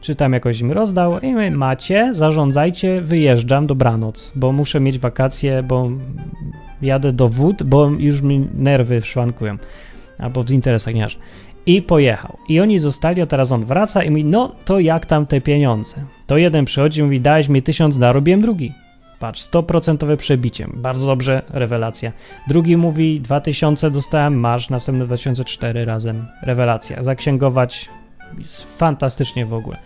czy 0.00 0.14
tam 0.14 0.32
jakoś 0.32 0.60
im 0.60 0.72
rozdał 0.72 1.20
i 1.20 1.32
my 1.32 1.50
macie, 1.50 2.10
zarządzajcie, 2.14 3.00
wyjeżdżam, 3.00 3.66
dobranoc, 3.66 4.32
bo 4.36 4.52
muszę 4.52 4.80
mieć 4.80 4.98
wakacje, 4.98 5.62
bo 5.62 5.90
jadę 6.82 7.12
do 7.12 7.28
wód, 7.28 7.62
bo 7.62 7.90
już 7.98 8.22
mi 8.22 8.48
nerwy 8.54 9.00
szwankują, 9.00 9.56
albo 10.18 10.42
w 10.42 10.50
interesach 10.50 10.94
nie 10.94 11.06
I 11.66 11.82
pojechał. 11.82 12.36
I 12.48 12.60
oni 12.60 12.78
zostali, 12.78 13.22
a 13.22 13.26
teraz 13.26 13.52
on 13.52 13.64
wraca 13.64 14.02
i 14.02 14.10
mówi, 14.10 14.24
no 14.24 14.52
to 14.64 14.80
jak 14.80 15.06
tam 15.06 15.26
te 15.26 15.40
pieniądze? 15.40 15.96
To 16.26 16.36
jeden 16.36 16.64
przychodzi 16.64 17.00
i 17.00 17.04
mówi, 17.04 17.20
dałeś 17.20 17.48
mi 17.48 17.62
tysiąc, 17.62 17.98
narobiłem 17.98 18.40
drugi. 18.40 18.72
Patrz, 19.18 19.42
100% 19.42 20.16
przebicie. 20.16 20.66
Bardzo 20.74 21.06
dobrze, 21.06 21.42
rewelacja. 21.48 22.12
Drugi 22.48 22.76
mówi, 22.76 23.20
2000 23.20 23.90
dostałem, 23.90 24.34
masz, 24.34 24.70
następne 24.70 25.06
2004 25.06 25.84
razem. 25.84 26.26
Rewelacja. 26.42 27.04
Zaksięgować 27.04 27.88
fantastycznie 28.76 29.46
w 29.46 29.54
ogóle. 29.54 29.76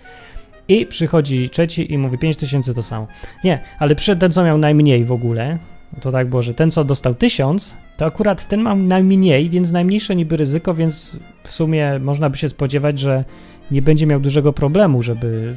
I 0.69 0.87
przychodzi 0.87 1.51
trzeci 1.51 1.93
i 1.93 1.99
mówi 1.99 2.19
5000 2.19 2.75
to 2.75 2.83
samo. 2.83 3.07
Nie, 3.45 3.61
ale 3.79 3.95
przed 3.95 4.19
ten, 4.19 4.33
co 4.33 4.45
miał 4.45 4.59
najmniej 4.59 5.05
w 5.05 5.13
ogóle, 5.13 5.59
to 6.01 6.13
tak 6.13 6.29
było, 6.29 6.43
że 6.43 6.55
ten, 6.55 6.71
co 6.71 6.85
dostał 6.85 7.15
1000, 7.15 7.77
to 7.97 8.07
akurat 8.07 8.49
ten 8.49 8.61
ma 8.61 8.75
najmniej, 8.75 9.51
więc 9.51 9.73
najmniejsze 9.73 10.17
niby 10.17 10.37
ryzyko, 10.37 10.75
więc 10.75 11.17
w 11.45 11.53
sumie 11.53 11.99
można 11.99 12.31
by 12.31 12.37
się 12.37 12.49
spodziewać, 12.49 12.99
że 12.99 13.25
nie 13.71 13.83
będzie 13.83 14.07
miał 14.07 14.21
dużego 14.21 14.53
problemu, 14.53 15.03
żeby 15.03 15.57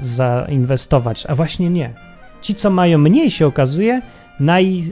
zainwestować. 0.00 1.26
A 1.26 1.34
właśnie 1.34 1.70
nie. 1.70 1.94
Ci, 2.40 2.54
co 2.54 2.70
mają 2.70 2.98
mniej, 2.98 3.30
się 3.30 3.46
okazuje, 3.46 4.02
naj... 4.40 4.84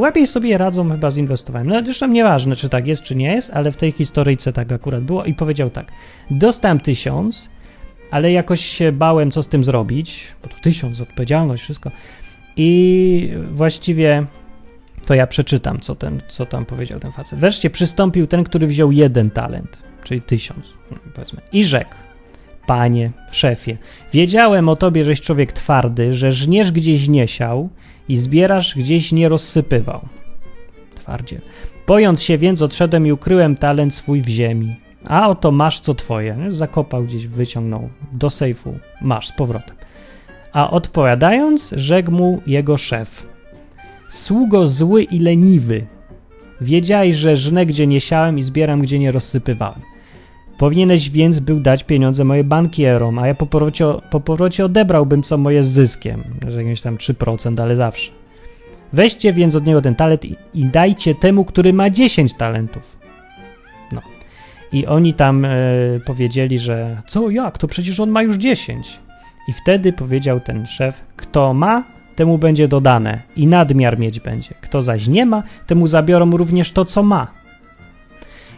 Lepiej 0.00 0.26
sobie 0.26 0.58
radzą 0.58 0.90
chyba 0.90 1.10
z 1.10 1.16
inwestowaniem. 1.16 1.68
No 1.68 1.84
zresztą 1.84 2.08
nieważne, 2.08 2.56
czy 2.56 2.68
tak 2.68 2.86
jest, 2.86 3.02
czy 3.02 3.16
nie 3.16 3.34
jest, 3.34 3.50
ale 3.54 3.72
w 3.72 3.76
tej 3.76 3.92
historyjce 3.92 4.52
tak 4.52 4.72
akurat 4.72 5.02
było 5.02 5.24
i 5.24 5.34
powiedział 5.34 5.70
tak. 5.70 5.92
Dostałem 6.30 6.80
tysiąc, 6.80 7.50
ale 8.10 8.32
jakoś 8.32 8.64
się 8.64 8.92
bałem, 8.92 9.30
co 9.30 9.42
z 9.42 9.48
tym 9.48 9.64
zrobić, 9.64 10.26
bo 10.42 10.48
to 10.48 10.54
tysiąc, 10.62 11.00
odpowiedzialność, 11.00 11.62
wszystko. 11.62 11.90
I 12.56 13.30
właściwie 13.50 14.26
to 15.06 15.14
ja 15.14 15.26
przeczytam, 15.26 15.80
co, 15.80 15.94
ten, 15.94 16.20
co 16.28 16.46
tam 16.46 16.66
powiedział 16.66 17.00
ten 17.00 17.12
facet. 17.12 17.38
Wreszcie 17.38 17.70
przystąpił 17.70 18.26
ten, 18.26 18.44
który 18.44 18.66
wziął 18.66 18.92
jeden 18.92 19.30
talent, 19.30 19.78
czyli 20.04 20.22
tysiąc, 20.22 20.66
powiedzmy, 21.14 21.40
i 21.52 21.64
rzekł. 21.64 21.94
Panie, 22.66 23.10
szefie, 23.30 23.76
wiedziałem 24.12 24.68
o 24.68 24.76
tobie, 24.76 25.04
żeś 25.04 25.20
człowiek 25.20 25.52
twardy, 25.52 26.14
że 26.14 26.32
żniesz 26.32 26.72
gdzieś 26.72 27.08
nie 27.08 27.28
siał 27.28 27.68
i 28.10 28.16
zbierasz 28.16 28.74
gdzieś 28.74 29.12
nie 29.12 29.28
rozsypywał. 29.28 30.00
Twardzie. 30.94 31.40
Bojąc 31.86 32.22
się 32.22 32.38
więc, 32.38 32.62
odszedłem 32.62 33.06
i 33.06 33.12
ukryłem 33.12 33.54
talent 33.54 33.94
swój 33.94 34.22
w 34.22 34.28
ziemi. 34.28 34.76
A 35.06 35.28
oto 35.28 35.50
masz 35.50 35.80
co 35.80 35.94
twoje. 35.94 36.36
Zakopał 36.48 37.04
gdzieś, 37.04 37.26
wyciągnął 37.26 37.88
do 38.12 38.30
sejfu. 38.30 38.78
Masz 39.02 39.28
z 39.28 39.32
powrotem. 39.32 39.76
A 40.52 40.70
odpowiadając, 40.70 41.70
rzekł 41.76 42.10
mu 42.10 42.42
jego 42.46 42.76
szef. 42.76 43.26
Sługo 44.08 44.66
zły 44.66 45.02
i 45.02 45.18
leniwy. 45.18 45.86
Wiedziałeś, 46.60 47.16
że 47.16 47.36
żnę 47.36 47.66
gdzie 47.66 47.86
nie 47.86 48.00
siałem 48.00 48.38
i 48.38 48.42
zbieram 48.42 48.80
gdzie 48.80 48.98
nie 48.98 49.12
rozsypywałem. 49.12 49.89
Powinieneś 50.60 51.10
więc 51.10 51.40
był 51.40 51.60
dać 51.60 51.84
pieniądze 51.84 52.24
moje 52.24 52.44
bankierom, 52.44 53.18
a 53.18 53.26
ja 53.26 53.34
po 53.34 53.46
powrocie, 53.46 53.84
po 54.10 54.20
powrocie 54.20 54.64
odebrałbym 54.64 55.22
co 55.22 55.38
moje 55.38 55.64
z 55.64 55.68
zyskiem, 55.68 56.22
że 56.48 56.62
jakieś 56.62 56.80
tam 56.80 56.96
3%, 56.96 57.62
ale 57.62 57.76
zawsze. 57.76 58.10
Weźcie 58.92 59.32
więc 59.32 59.54
od 59.54 59.66
niego 59.66 59.82
ten 59.82 59.94
talent 59.94 60.24
i, 60.24 60.36
i 60.54 60.64
dajcie 60.64 61.14
temu, 61.14 61.44
który 61.44 61.72
ma 61.72 61.90
10 61.90 62.34
talentów. 62.34 62.98
No. 63.92 64.00
I 64.72 64.86
oni 64.86 65.14
tam 65.14 65.44
e, 65.44 65.50
powiedzieli, 66.06 66.58
że 66.58 67.02
co, 67.08 67.30
jak, 67.30 67.58
to 67.58 67.66
przecież 67.66 68.00
on 68.00 68.10
ma 68.10 68.22
już 68.22 68.36
10. 68.36 69.00
I 69.48 69.52
wtedy 69.52 69.92
powiedział 69.92 70.40
ten 70.40 70.66
szef, 70.66 71.00
kto 71.16 71.54
ma, 71.54 71.84
temu 72.16 72.38
będzie 72.38 72.68
dodane 72.68 73.20
i 73.36 73.46
nadmiar 73.46 73.98
mieć 73.98 74.20
będzie. 74.20 74.54
Kto 74.60 74.82
zaś 74.82 75.08
nie 75.08 75.26
ma, 75.26 75.42
temu 75.66 75.86
zabiorą 75.86 76.30
również 76.30 76.72
to, 76.72 76.84
co 76.84 77.02
ma. 77.02 77.39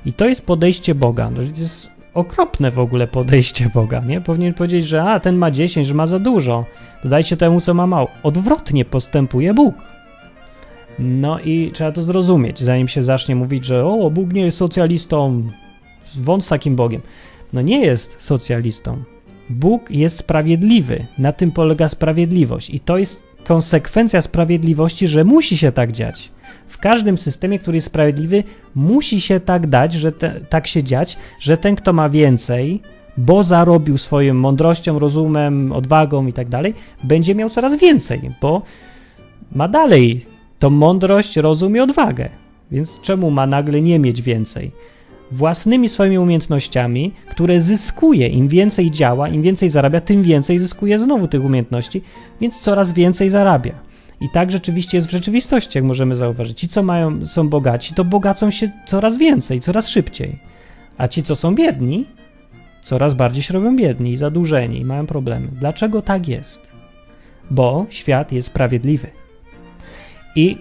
I 0.07 0.13
to 0.13 0.27
jest 0.27 0.47
podejście 0.47 0.95
Boga. 0.95 1.31
To 1.37 1.43
jest 1.43 1.91
okropne 2.15 2.71
w 2.71 2.79
ogóle 2.79 3.07
podejście 3.07 3.71
Boga, 3.75 4.01
nie? 4.01 4.21
Powinien 4.21 4.55
powiedzieć, 4.55 4.87
że 4.87 5.05
a, 5.05 5.21
ten 5.21 5.37
ma 5.37 5.51
10, 5.51 5.87
że 5.87 5.95
ma 5.95 6.07
za 6.07 6.19
dużo. 6.19 6.65
Dodajcie 7.03 7.37
temu, 7.37 7.61
co 7.61 7.75
ma 7.75 7.87
mało. 7.87 8.09
Odwrotnie 8.23 8.85
postępuje 8.85 9.55
Bóg. 9.55 9.75
No 10.99 11.41
i 11.41 11.71
trzeba 11.75 11.93
to 11.93 12.03
zrozumieć, 12.03 12.61
zanim 12.61 12.89
się 12.89 13.03
zacznie 13.03 13.37
mówić, 13.37 13.65
że 13.65 13.85
o, 13.87 14.11
Bóg 14.11 14.33
nie 14.33 14.43
jest 14.43 14.59
socjalistą, 14.59 15.43
wąt 16.15 16.45
z 16.45 16.49
takim 16.49 16.77
Bogiem. 16.77 17.01
No 17.53 17.63
nie 17.63 17.87
jest 17.87 18.23
socjalistą. 18.23 19.03
Bóg 19.51 19.91
jest 19.91 20.19
sprawiedliwy. 20.19 21.07
Na 21.19 21.33
tym 21.33 21.53
polega 21.53 21.89
sprawiedliwość. 21.89 22.71
I 22.71 22.81
to 22.81 22.99
jest 22.99 23.23
konsekwencja 23.45 24.23
sprawiedliwości, 24.23 25.09
że 25.09 25.25
musi 25.25 25.57
się 25.57 25.73
tak 25.73 25.93
dziać. 25.93 26.31
W 26.67 26.79
każdym 26.79 27.19
systemie, 27.19 27.59
który 27.59 27.77
jest 27.77 27.87
sprawiedliwy, 27.87 28.45
musi 28.75 29.21
się 29.21 29.41
tak 29.41 29.67
dać, 29.67 29.93
że 29.93 30.13
te, 30.13 30.41
tak 30.49 30.67
się 30.67 30.83
dziać, 30.83 31.19
że 31.41 31.57
ten, 31.57 31.77
kto 31.77 31.93
ma 31.93 32.09
więcej, 32.09 32.83
bo 33.17 33.43
zarobił 33.43 33.99
swoją 33.99 34.35
mądrością, 34.35 34.99
rozumem, 34.99 35.73
odwagą 35.73 36.27
i 36.27 36.33
tak 36.33 36.49
dalej, 36.49 36.75
będzie 37.05 37.35
miał 37.35 37.51
coraz 37.51 37.77
więcej, 37.77 38.31
bo 38.41 38.63
ma 39.53 39.69
dalej 39.69 40.21
tą 40.59 40.71
mądrość, 40.71 41.37
rozum 41.37 41.77
i 41.77 41.81
odwagę. 41.81 42.29
Więc 42.71 43.01
czemu 43.01 43.31
ma 43.31 43.47
nagle 43.47 43.83
nie 43.83 43.99
mieć 43.99 44.23
więcej? 44.23 44.71
Własnymi 45.33 45.89
swoimi 45.89 46.19
umiejętnościami, 46.19 47.13
które 47.31 47.61
zyskuje, 47.61 48.29
im 48.29 48.49
więcej 48.49 48.91
działa, 48.91 49.29
im 49.29 49.43
więcej 49.43 49.69
zarabia, 49.69 50.01
tym 50.01 50.23
więcej 50.23 50.59
zyskuje 50.59 50.99
znowu 50.99 51.29
tych 51.29 51.45
umiejętności, 51.45 52.03
więc 52.41 52.61
coraz 52.61 52.93
więcej 52.93 53.31
zarabia. 53.31 53.75
I 54.21 54.29
tak 54.29 54.51
rzeczywiście 54.51 54.99
jest 54.99 55.09
w 55.09 55.11
rzeczywistości, 55.11 55.79
jak 55.79 55.85
możemy 55.85 56.17
zauważyć. 56.17 56.61
Ci, 56.61 56.69
co 56.69 56.83
mają, 56.83 57.27
są 57.27 57.49
bogaci, 57.49 57.95
to 57.95 58.05
bogacą 58.05 58.51
się 58.51 58.71
coraz 58.87 59.19
więcej, 59.19 59.61
coraz 59.61 59.89
szybciej. 59.89 60.39
A 60.99 61.09
ci, 61.09 61.23
co 61.23 61.37
są 61.37 61.55
biedni, 61.55 62.07
coraz 62.83 63.15
bardziej 63.15 63.43
się 63.43 63.55
robią 63.55 63.77
biedni 63.77 64.17
zadłużeni 64.17 64.81
i 64.81 64.85
mają 64.85 65.07
problemy. 65.07 65.49
Dlaczego 65.53 66.03
tak 66.03 66.29
jest? 66.29 66.61
Bo 67.51 67.87
świat 67.91 68.33
jest 68.33 68.49
sprawiedliwy. 68.49 69.09
I 70.37 70.57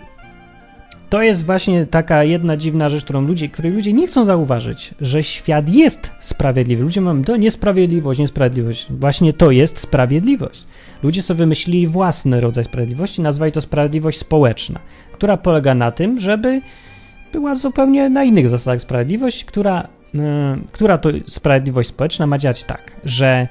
to 1.11 1.21
jest 1.21 1.45
właśnie 1.45 1.85
taka 1.85 2.23
jedna 2.23 2.57
dziwna 2.57 2.89
rzecz, 2.89 3.03
którą 3.03 3.21
ludzie, 3.21 3.49
której 3.49 3.71
ludzie 3.71 3.93
nie 3.93 4.07
chcą 4.07 4.25
zauważyć, 4.25 4.93
że 5.01 5.23
świat 5.23 5.69
jest 5.69 6.11
sprawiedliwy. 6.19 6.83
Ludzie 6.83 7.01
mówią, 7.01 7.23
to 7.23 7.37
niesprawiedliwość, 7.37 8.19
niesprawiedliwość. 8.19 8.87
Właśnie 8.89 9.33
to 9.33 9.51
jest 9.51 9.79
sprawiedliwość. 9.79 10.65
Ludzie 11.03 11.21
sobie 11.21 11.37
wymyślili 11.37 11.87
własny 11.87 12.41
rodzaj 12.41 12.63
sprawiedliwości, 12.63 13.21
nazwali 13.21 13.51
to 13.51 13.61
sprawiedliwość 13.61 14.17
społeczna, 14.17 14.79
która 15.11 15.37
polega 15.37 15.75
na 15.75 15.91
tym, 15.91 16.19
żeby 16.19 16.61
była 17.33 17.55
zupełnie 17.55 18.09
na 18.09 18.23
innych 18.23 18.49
zasadach 18.49 18.81
sprawiedliwość, 18.81 19.45
która, 19.45 19.87
yy, 20.13 20.21
która 20.71 20.97
to 20.97 21.09
sprawiedliwość 21.25 21.89
społeczna 21.89 22.27
ma 22.27 22.37
działać 22.37 22.63
tak, 22.63 22.91
że 23.05 23.47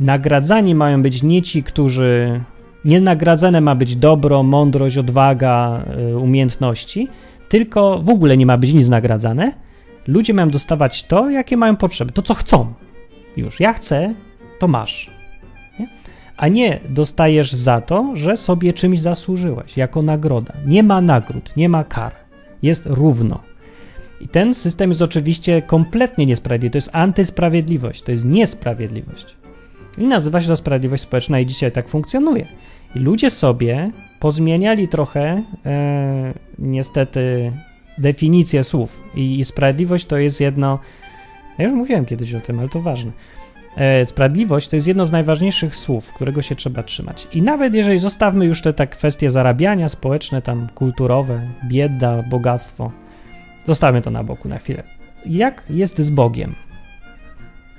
nagradzani 0.00 0.74
mają 0.74 1.02
być 1.02 1.22
nie 1.22 1.42
ci, 1.42 1.62
którzy 1.62 2.40
nienagradzane 2.86 3.60
ma 3.60 3.74
być 3.74 3.96
dobro, 3.96 4.42
mądrość, 4.42 4.98
odwaga, 4.98 5.84
y, 6.10 6.18
umiejętności, 6.18 7.08
tylko 7.48 7.98
w 8.02 8.08
ogóle 8.08 8.36
nie 8.36 8.46
ma 8.46 8.58
być 8.58 8.72
nic 8.72 8.88
nagradzane. 8.88 9.52
Ludzie 10.06 10.34
mają 10.34 10.48
dostawać 10.48 11.04
to, 11.04 11.30
jakie 11.30 11.56
mają 11.56 11.76
potrzeby, 11.76 12.12
to 12.12 12.22
co 12.22 12.34
chcą. 12.34 12.72
Już 13.36 13.60
ja 13.60 13.72
chcę, 13.72 14.14
to 14.58 14.68
masz. 14.68 15.10
Nie? 15.78 15.88
A 16.36 16.48
nie 16.48 16.80
dostajesz 16.88 17.52
za 17.52 17.80
to, 17.80 18.10
że 18.14 18.36
sobie 18.36 18.72
czymś 18.72 19.00
zasłużyłeś, 19.00 19.76
jako 19.76 20.02
nagroda. 20.02 20.54
Nie 20.66 20.82
ma 20.82 21.00
nagród, 21.00 21.56
nie 21.56 21.68
ma 21.68 21.84
kar. 21.84 22.12
Jest 22.62 22.86
równo. 22.86 23.40
I 24.20 24.28
ten 24.28 24.54
system 24.54 24.90
jest 24.90 25.02
oczywiście 25.02 25.62
kompletnie 25.62 26.26
niesprawiedliwy. 26.26 26.72
To 26.72 26.78
jest 26.78 26.90
antysprawiedliwość, 26.92 28.02
to 28.02 28.12
jest 28.12 28.24
niesprawiedliwość. 28.24 29.36
I 29.98 30.06
nazywa 30.06 30.40
się 30.40 30.48
to 30.48 30.56
sprawiedliwość 30.56 31.02
społeczna 31.02 31.40
i 31.40 31.46
dzisiaj 31.46 31.72
tak 31.72 31.88
funkcjonuje. 31.88 32.46
I 32.94 32.98
ludzie 32.98 33.30
sobie 33.30 33.90
pozmieniali 34.20 34.88
trochę, 34.88 35.42
e, 35.66 36.34
niestety, 36.58 37.52
definicję 37.98 38.64
słów. 38.64 39.02
I, 39.14 39.38
I 39.40 39.44
sprawiedliwość 39.44 40.06
to 40.06 40.18
jest 40.18 40.40
jedno. 40.40 40.78
Ja 41.58 41.64
już 41.64 41.74
mówiłem 41.74 42.04
kiedyś 42.04 42.34
o 42.34 42.40
tym, 42.40 42.58
ale 42.58 42.68
to 42.68 42.80
ważne. 42.80 43.12
E, 43.76 44.06
sprawiedliwość 44.06 44.68
to 44.68 44.76
jest 44.76 44.86
jedno 44.86 45.06
z 45.06 45.12
najważniejszych 45.12 45.76
słów, 45.76 46.12
którego 46.12 46.42
się 46.42 46.54
trzeba 46.54 46.82
trzymać. 46.82 47.28
I 47.32 47.42
nawet 47.42 47.74
jeżeli 47.74 47.98
zostawmy 47.98 48.46
już 48.46 48.62
te 48.62 48.72
tak 48.72 48.90
kwestie 48.90 49.30
zarabiania 49.30 49.88
społeczne, 49.88 50.42
tam 50.42 50.68
kulturowe, 50.74 51.40
bieda, 51.68 52.22
bogactwo, 52.22 52.92
zostawmy 53.66 54.02
to 54.02 54.10
na 54.10 54.24
boku 54.24 54.48
na 54.48 54.58
chwilę. 54.58 54.82
Jak 55.26 55.62
jest 55.70 55.98
z 55.98 56.10
Bogiem? 56.10 56.54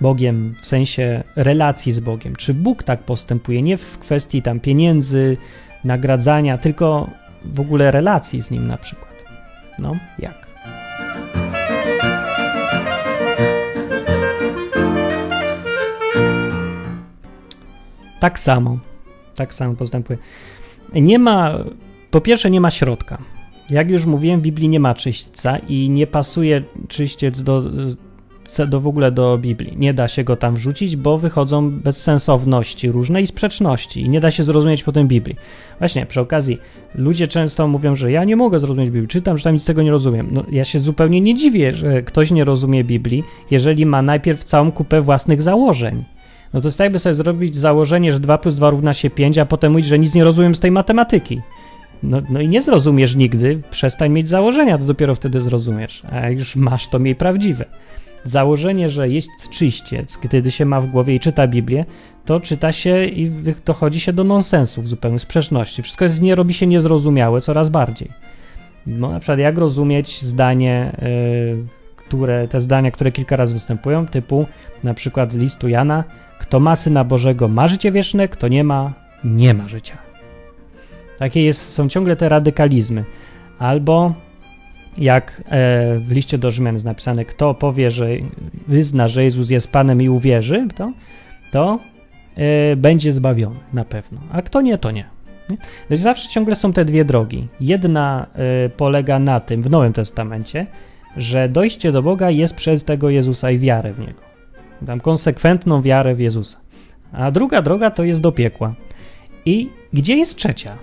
Bogiem 0.02 0.56
w 0.62 0.68
sensie 0.68 1.24
relacji 1.36 1.92
z 1.92 2.00
Bogiem. 2.00 2.36
Czy 2.36 2.54
Bóg 2.54 2.84
tak 2.84 3.04
postępuje? 3.04 3.62
Nie 3.62 3.78
w 3.78 3.98
kwestii 3.98 4.42
tam 4.42 4.60
pieniędzy, 4.60 5.38
nagradzania, 5.84 6.58
tylko 6.58 7.10
w 7.46 7.60
ogóle 7.60 7.92
relacji 7.92 8.42
z 8.42 8.52
Nim 8.52 8.68
na 8.68 8.78
przykład. 8.78 9.14
No, 9.80 9.96
jak? 10.20 10.48
Tak 18.20 18.40
samo. 18.40 18.78
Tak 19.36 19.54
samo 19.54 19.74
postępuje. 19.74 20.20
Nie 20.94 21.20
ma, 21.20 21.58
po 22.12 22.22
pierwsze 22.22 22.50
nie 22.50 22.62
ma 22.62 22.72
środka. 22.72 23.18
Jak 23.70 23.92
już 23.92 24.06
mówiłem, 24.06 24.40
w 24.40 24.44
Biblii 24.44 24.70
nie 24.70 24.80
ma 24.80 24.94
czyśćca 24.94 25.58
i 25.58 25.90
nie 25.90 26.08
pasuje 26.08 26.64
czyściec 26.88 27.44
do 27.44 27.64
do, 28.68 28.82
w 28.82 28.88
ogóle 28.88 29.12
do 29.12 29.38
Biblii. 29.38 29.78
Nie 29.78 29.94
da 29.94 30.08
się 30.08 30.24
go 30.24 30.36
tam 30.36 30.56
wrzucić, 30.56 30.96
bo 30.96 31.18
wychodzą 31.18 31.72
bezsensowności 31.72 32.92
różne 32.92 33.22
i 33.22 33.28
sprzeczności 33.28 34.02
i 34.02 34.10
nie 34.10 34.20
da 34.20 34.32
się 34.32 34.44
zrozumieć 34.44 34.84
potem 34.84 35.08
Biblii. 35.08 35.36
Właśnie, 35.80 36.06
przy 36.06 36.22
okazji, 36.22 36.58
ludzie 36.96 37.28
często 37.28 37.68
mówią, 37.68 37.96
że 37.96 38.12
ja 38.12 38.24
nie 38.24 38.36
mogę 38.36 38.60
zrozumieć 38.60 38.90
Biblii, 38.90 39.08
czytam, 39.08 39.38
że 39.38 39.44
tam 39.44 39.54
nic 39.54 39.64
z 39.64 39.66
tego 39.66 39.82
nie 39.82 39.92
rozumiem. 39.92 40.28
No, 40.32 40.44
ja 40.52 40.66
się 40.66 40.80
zupełnie 40.80 41.22
nie 41.22 41.36
dziwię, 41.36 41.74
że 41.74 42.02
ktoś 42.02 42.32
nie 42.32 42.44
rozumie 42.44 42.84
Biblii, 42.84 43.24
jeżeli 43.52 43.86
ma 43.86 44.02
najpierw 44.02 44.44
całą 44.44 44.72
kupę 44.72 45.02
własnych 45.02 45.42
założeń. 45.42 46.04
No 46.54 46.62
to 46.62 46.68
jest 46.68 46.78
tak, 46.78 46.86
jakby 46.86 47.00
sobie 47.00 47.16
zrobić 47.16 47.56
założenie, 47.56 48.12
że 48.12 48.20
2 48.20 48.38
plus 48.38 48.56
2 48.56 48.70
równa 48.70 48.94
się 48.94 49.10
5, 49.10 49.38
a 49.38 49.46
potem 49.46 49.72
mówić, 49.72 49.88
że 49.88 50.00
nic 50.00 50.14
nie 50.16 50.24
rozumiem 50.24 50.56
z 50.56 50.60
tej 50.60 50.72
matematyki. 50.72 51.42
No, 52.04 52.22
no 52.30 52.42
i 52.42 52.48
nie 52.48 52.62
zrozumiesz 52.62 53.16
nigdy, 53.16 53.62
przestań 53.70 54.12
mieć 54.12 54.28
założenia, 54.28 54.78
to 54.78 54.86
dopiero 54.86 55.16
wtedy 55.16 55.42
zrozumiesz. 55.42 56.04
A 56.12 56.20
jak 56.20 56.40
już 56.40 56.56
masz, 56.56 56.88
to 56.88 57.00
miej 57.00 57.16
prawdziwe. 57.16 57.66
Założenie, 58.30 58.90
że 58.90 59.10
jest 59.10 59.50
czyściec, 59.50 60.18
gdy 60.18 60.52
się 60.52 60.66
ma 60.66 60.82
w 60.82 60.88
głowie 60.88 61.16
i 61.16 61.20
czyta 61.20 61.48
Biblię, 61.48 61.86
to 62.26 62.40
czyta 62.40 62.72
się 62.72 63.06
i 63.06 63.32
dochodzi 63.66 64.00
się 64.00 64.14
do 64.14 64.24
nonsensów, 64.24 64.88
zupełnych 64.88 65.22
sprzeczności. 65.22 65.84
Wszystko 65.84 66.06
jest, 66.06 66.22
nie 66.22 66.36
robi 66.36 66.54
się 66.54 66.68
niezrozumiałe 66.68 67.42
coraz 67.42 67.70
bardziej. 67.70 68.12
No, 68.88 69.12
na 69.12 69.20
przykład, 69.20 69.40
jak 69.40 69.58
rozumieć 69.58 70.22
zdanie, 70.22 70.96
yy, 71.02 71.68
które, 71.96 72.48
te 72.48 72.62
zdania, 72.62 72.92
które 72.92 73.12
kilka 73.12 73.36
razy 73.36 73.54
występują, 73.54 74.06
typu 74.06 74.46
na 74.84 74.94
przykład 74.94 75.34
z 75.34 75.36
listu 75.36 75.68
Jana, 75.68 76.04
kto 76.40 76.60
ma 76.60 76.76
Syna 76.76 77.04
Bożego 77.04 77.48
ma 77.48 77.68
życie 77.68 77.92
wieczne, 77.92 78.28
kto 78.28 78.48
nie 78.48 78.64
ma, 78.64 78.94
nie 79.24 79.54
ma 79.54 79.68
życia. 79.68 79.98
Takie 81.20 81.44
jest, 81.44 81.74
są 81.74 81.90
ciągle 81.90 82.16
te 82.16 82.30
radykalizmy. 82.30 83.06
Albo 83.60 84.14
jak 84.98 85.44
e, 85.46 86.00
w 86.00 86.12
liście 86.12 86.38
do 86.38 86.52
Rzymian 86.52 86.76
jest 86.76 86.86
napisane, 86.86 87.26
kto 87.26 87.54
powie, 87.54 87.92
że 87.92 88.08
wyzna, 88.68 89.08
że 89.08 89.24
Jezus 89.24 89.50
jest 89.50 89.72
Panem 89.72 90.02
i 90.02 90.10
uwierzy, 90.10 90.68
to, 90.76 90.92
to 91.52 91.80
e, 92.36 92.76
będzie 92.76 93.14
zbawiony 93.14 93.60
na 93.74 93.86
pewno. 93.86 94.22
A 94.32 94.42
kto 94.42 94.62
nie, 94.62 94.78
to 94.78 94.92
nie. 94.92 95.06
nie? 95.90 95.98
Zawsze 95.98 96.30
ciągle 96.30 96.56
są 96.56 96.74
te 96.74 96.86
dwie 96.86 97.06
drogi. 97.06 97.48
Jedna 97.60 98.28
e, 98.36 98.70
polega 98.70 99.20
na 99.20 99.40
tym 99.40 99.62
w 99.62 99.70
Nowym 99.70 99.94
Testamencie, 99.94 100.66
że 101.18 101.50
dojście 101.50 101.92
do 101.92 102.04
Boga 102.04 102.30
jest 102.30 102.56
przez 102.56 102.84
tego 102.84 103.10
Jezusa 103.10 103.52
i 103.52 103.60
wiarę 103.60 103.94
w 103.94 104.00
Niego. 104.00 104.22
Tam 104.86 105.00
konsekwentną 105.00 105.82
wiarę 105.82 106.16
w 106.16 106.20
Jezusa. 106.20 106.58
A 107.12 107.32
druga 107.32 107.62
droga 107.62 107.92
to 107.92 108.04
jest 108.04 108.22
do 108.22 108.32
piekła. 108.32 108.76
I 109.46 109.70
gdzie 109.94 110.16
jest 110.16 110.36
trzecia? 110.36 110.78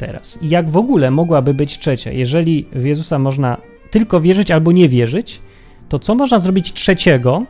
Teraz. 0.00 0.38
I 0.42 0.48
jak 0.48 0.70
w 0.70 0.76
ogóle 0.76 1.10
mogłaby 1.10 1.54
być 1.54 1.78
trzecia? 1.78 2.12
Jeżeli 2.12 2.66
w 2.72 2.84
Jezusa 2.84 3.18
można 3.18 3.56
tylko 3.90 4.20
wierzyć 4.20 4.50
albo 4.50 4.72
nie 4.72 4.88
wierzyć, 4.88 5.40
to 5.88 5.98
co 5.98 6.14
można 6.14 6.38
zrobić 6.38 6.72
trzeciego, 6.72 7.44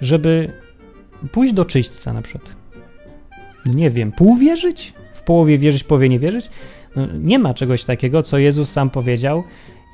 żeby 0.00 0.52
pójść 1.32 1.52
do 1.52 1.64
czyśćca 1.64 2.12
na 2.12 2.22
przykład? 2.22 2.56
No 3.66 3.72
nie 3.72 3.90
wiem, 3.90 4.12
pół 4.12 4.36
wierzyć? 4.36 4.94
W 5.14 5.22
połowie 5.22 5.58
wierzyć, 5.58 5.82
w 5.82 5.86
połowie 5.86 6.08
nie 6.08 6.18
wierzyć? 6.18 6.50
No, 6.96 7.06
nie 7.20 7.38
ma 7.38 7.54
czegoś 7.54 7.84
takiego, 7.84 8.22
co 8.22 8.38
Jezus 8.38 8.72
sam 8.72 8.90
powiedział, 8.90 9.44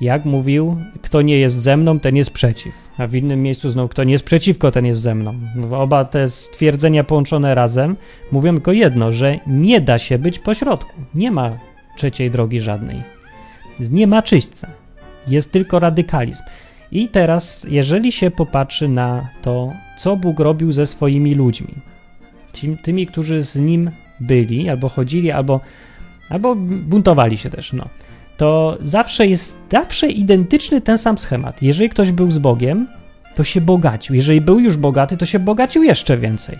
jak 0.00 0.24
mówił, 0.24 0.76
kto 1.02 1.22
nie 1.22 1.38
jest 1.38 1.62
ze 1.62 1.76
mną, 1.76 2.00
ten 2.00 2.16
jest 2.16 2.30
przeciw. 2.30 2.74
A 2.98 3.06
w 3.06 3.14
innym 3.14 3.42
miejscu 3.42 3.70
znowu, 3.70 3.88
kto 3.88 4.04
nie 4.04 4.12
jest 4.12 4.24
przeciwko, 4.24 4.70
ten 4.70 4.86
jest 4.86 5.00
ze 5.00 5.14
mną. 5.14 5.34
Oba 5.70 6.04
te 6.04 6.28
stwierdzenia 6.28 7.04
połączone 7.04 7.54
razem 7.54 7.96
mówią 8.32 8.52
tylko 8.52 8.72
jedno, 8.72 9.12
że 9.12 9.38
nie 9.46 9.80
da 9.80 9.98
się 9.98 10.18
być 10.18 10.38
pośrodku. 10.38 10.92
Nie 11.14 11.30
ma 11.30 11.50
trzeciej 11.96 12.30
drogi 12.30 12.60
żadnej. 12.60 13.02
Nie 13.80 14.06
ma 14.06 14.22
czyśćca. 14.22 14.68
Jest 15.28 15.52
tylko 15.52 15.78
radykalizm. 15.78 16.42
I 16.92 17.08
teraz, 17.08 17.66
jeżeli 17.70 18.12
się 18.12 18.30
popatrzy 18.30 18.88
na 18.88 19.28
to, 19.42 19.72
co 19.98 20.16
Bóg 20.16 20.40
robił 20.40 20.72
ze 20.72 20.86
swoimi 20.86 21.34
ludźmi, 21.34 21.74
tymi, 22.82 23.06
którzy 23.06 23.42
z 23.42 23.56
nim 23.56 23.90
byli, 24.20 24.68
albo 24.68 24.88
chodzili, 24.88 25.30
albo, 25.30 25.60
albo 26.30 26.56
buntowali 26.56 27.38
się 27.38 27.50
też, 27.50 27.72
no, 27.72 27.88
to 28.36 28.78
zawsze 28.80 29.26
jest 29.26 29.58
zawsze 29.72 30.08
identyczny 30.08 30.80
ten 30.80 30.98
sam 30.98 31.18
schemat. 31.18 31.62
Jeżeli 31.62 31.90
ktoś 31.90 32.12
był 32.12 32.30
z 32.30 32.38
Bogiem, 32.38 32.86
to 33.34 33.44
się 33.44 33.60
bogacił. 33.60 34.16
Jeżeli 34.16 34.40
był 34.40 34.60
już 34.60 34.76
bogaty, 34.76 35.16
to 35.16 35.26
się 35.26 35.38
bogacił 35.38 35.82
jeszcze 35.82 36.18
więcej. 36.18 36.58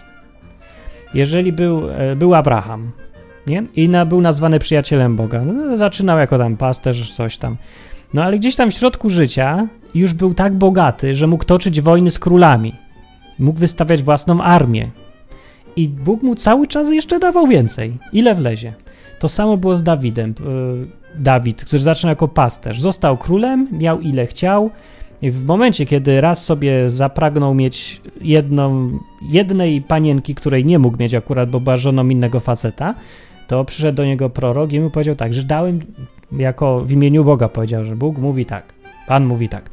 Jeżeli 1.14 1.52
był, 1.52 1.90
e, 1.90 2.16
był 2.16 2.34
Abraham, 2.34 2.90
nie? 3.46 3.64
I 3.76 3.88
na, 3.88 4.06
był 4.06 4.20
nazwany 4.20 4.58
przyjacielem 4.58 5.16
Boga. 5.16 5.42
No, 5.44 5.78
zaczynał 5.78 6.18
jako 6.18 6.38
tam 6.38 6.56
pasterz, 6.56 7.12
coś 7.12 7.36
tam. 7.36 7.56
No 8.14 8.22
ale 8.22 8.38
gdzieś 8.38 8.56
tam 8.56 8.70
w 8.70 8.74
środku 8.74 9.10
życia 9.10 9.68
już 9.94 10.14
był 10.14 10.34
tak 10.34 10.54
bogaty, 10.54 11.14
że 11.14 11.26
mógł 11.26 11.44
toczyć 11.44 11.80
wojny 11.80 12.10
z 12.10 12.18
królami. 12.18 12.72
Mógł 13.38 13.58
wystawiać 13.58 14.02
własną 14.02 14.42
armię. 14.42 14.90
I 15.76 15.88
Bóg 15.88 16.22
mu 16.22 16.34
cały 16.34 16.66
czas 16.66 16.92
jeszcze 16.92 17.18
dawał 17.18 17.46
więcej. 17.46 17.92
Ile 18.12 18.34
wlezie. 18.34 18.72
To 19.18 19.28
samo 19.28 19.56
było 19.56 19.76
z 19.76 19.82
Dawidem. 19.82 20.30
E, 20.30 21.22
Dawid, 21.22 21.64
który 21.64 21.82
zaczynał 21.82 22.10
jako 22.10 22.28
pasterz. 22.28 22.80
Został 22.80 23.16
królem, 23.16 23.68
miał 23.72 24.00
ile 24.00 24.26
chciał. 24.26 24.70
I 25.22 25.30
w 25.30 25.44
momencie, 25.44 25.86
kiedy 25.86 26.20
raz 26.20 26.44
sobie 26.44 26.90
zapragnął 26.90 27.54
mieć 27.54 28.00
jedną, 28.20 28.90
jednej 29.30 29.80
panienki, 29.80 30.34
której 30.34 30.64
nie 30.64 30.78
mógł 30.78 30.98
mieć 30.98 31.14
akurat, 31.14 31.50
bo 31.50 31.60
była 31.60 31.76
żoną 31.76 32.08
innego 32.08 32.40
faceta, 32.40 32.94
to 33.46 33.64
przyszedł 33.64 33.96
do 33.96 34.04
niego 34.04 34.30
prorok 34.30 34.72
i 34.72 34.80
mu 34.80 34.90
powiedział 34.90 35.16
tak, 35.16 35.34
że 35.34 35.42
dałem, 35.42 35.80
jako 36.32 36.80
w 36.80 36.92
imieniu 36.92 37.24
Boga 37.24 37.48
powiedział, 37.48 37.84
że 37.84 37.96
Bóg 37.96 38.18
mówi 38.18 38.46
tak, 38.46 38.74
Pan 39.06 39.26
mówi 39.26 39.48
tak, 39.48 39.70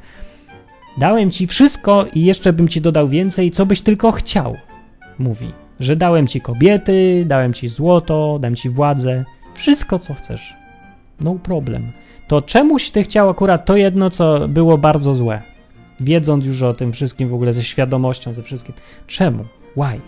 dałem 0.97 1.31
ci 1.31 1.47
wszystko 1.47 2.05
i 2.13 2.25
jeszcze 2.25 2.53
bym 2.53 2.67
ci 2.67 2.81
dodał 2.81 3.07
więcej, 3.07 3.51
co 3.51 3.65
byś 3.65 3.81
tylko 3.81 4.11
chciał, 4.11 4.55
mówi, 5.19 5.51
że 5.79 5.95
dałem 5.95 6.27
ci 6.27 6.41
kobiety, 6.41 7.23
dałem 7.27 7.53
ci 7.53 7.67
złoto, 7.67 8.37
dałem 8.41 8.55
ci 8.55 8.69
władzę, 8.69 9.25
wszystko 9.53 9.99
co 9.99 10.13
chcesz, 10.13 10.55
no 11.19 11.35
problem. 11.35 11.91
To 12.27 12.41
czemuś 12.41 12.89
ty 12.89 13.03
chciał 13.03 13.29
akurat 13.29 13.65
to 13.65 13.77
jedno, 13.77 14.09
co 14.09 14.47
było 14.47 14.77
bardzo 14.77 15.13
złe, 15.13 15.41
wiedząc 15.99 16.45
już 16.45 16.61
o 16.61 16.73
tym 16.73 16.93
wszystkim 16.93 17.29
w 17.29 17.33
ogóle, 17.33 17.53
ze 17.53 17.63
świadomością, 17.63 18.33
ze 18.33 18.43
wszystkim. 18.43 18.75
Czemu? 19.07 19.45
Why? 19.77 20.01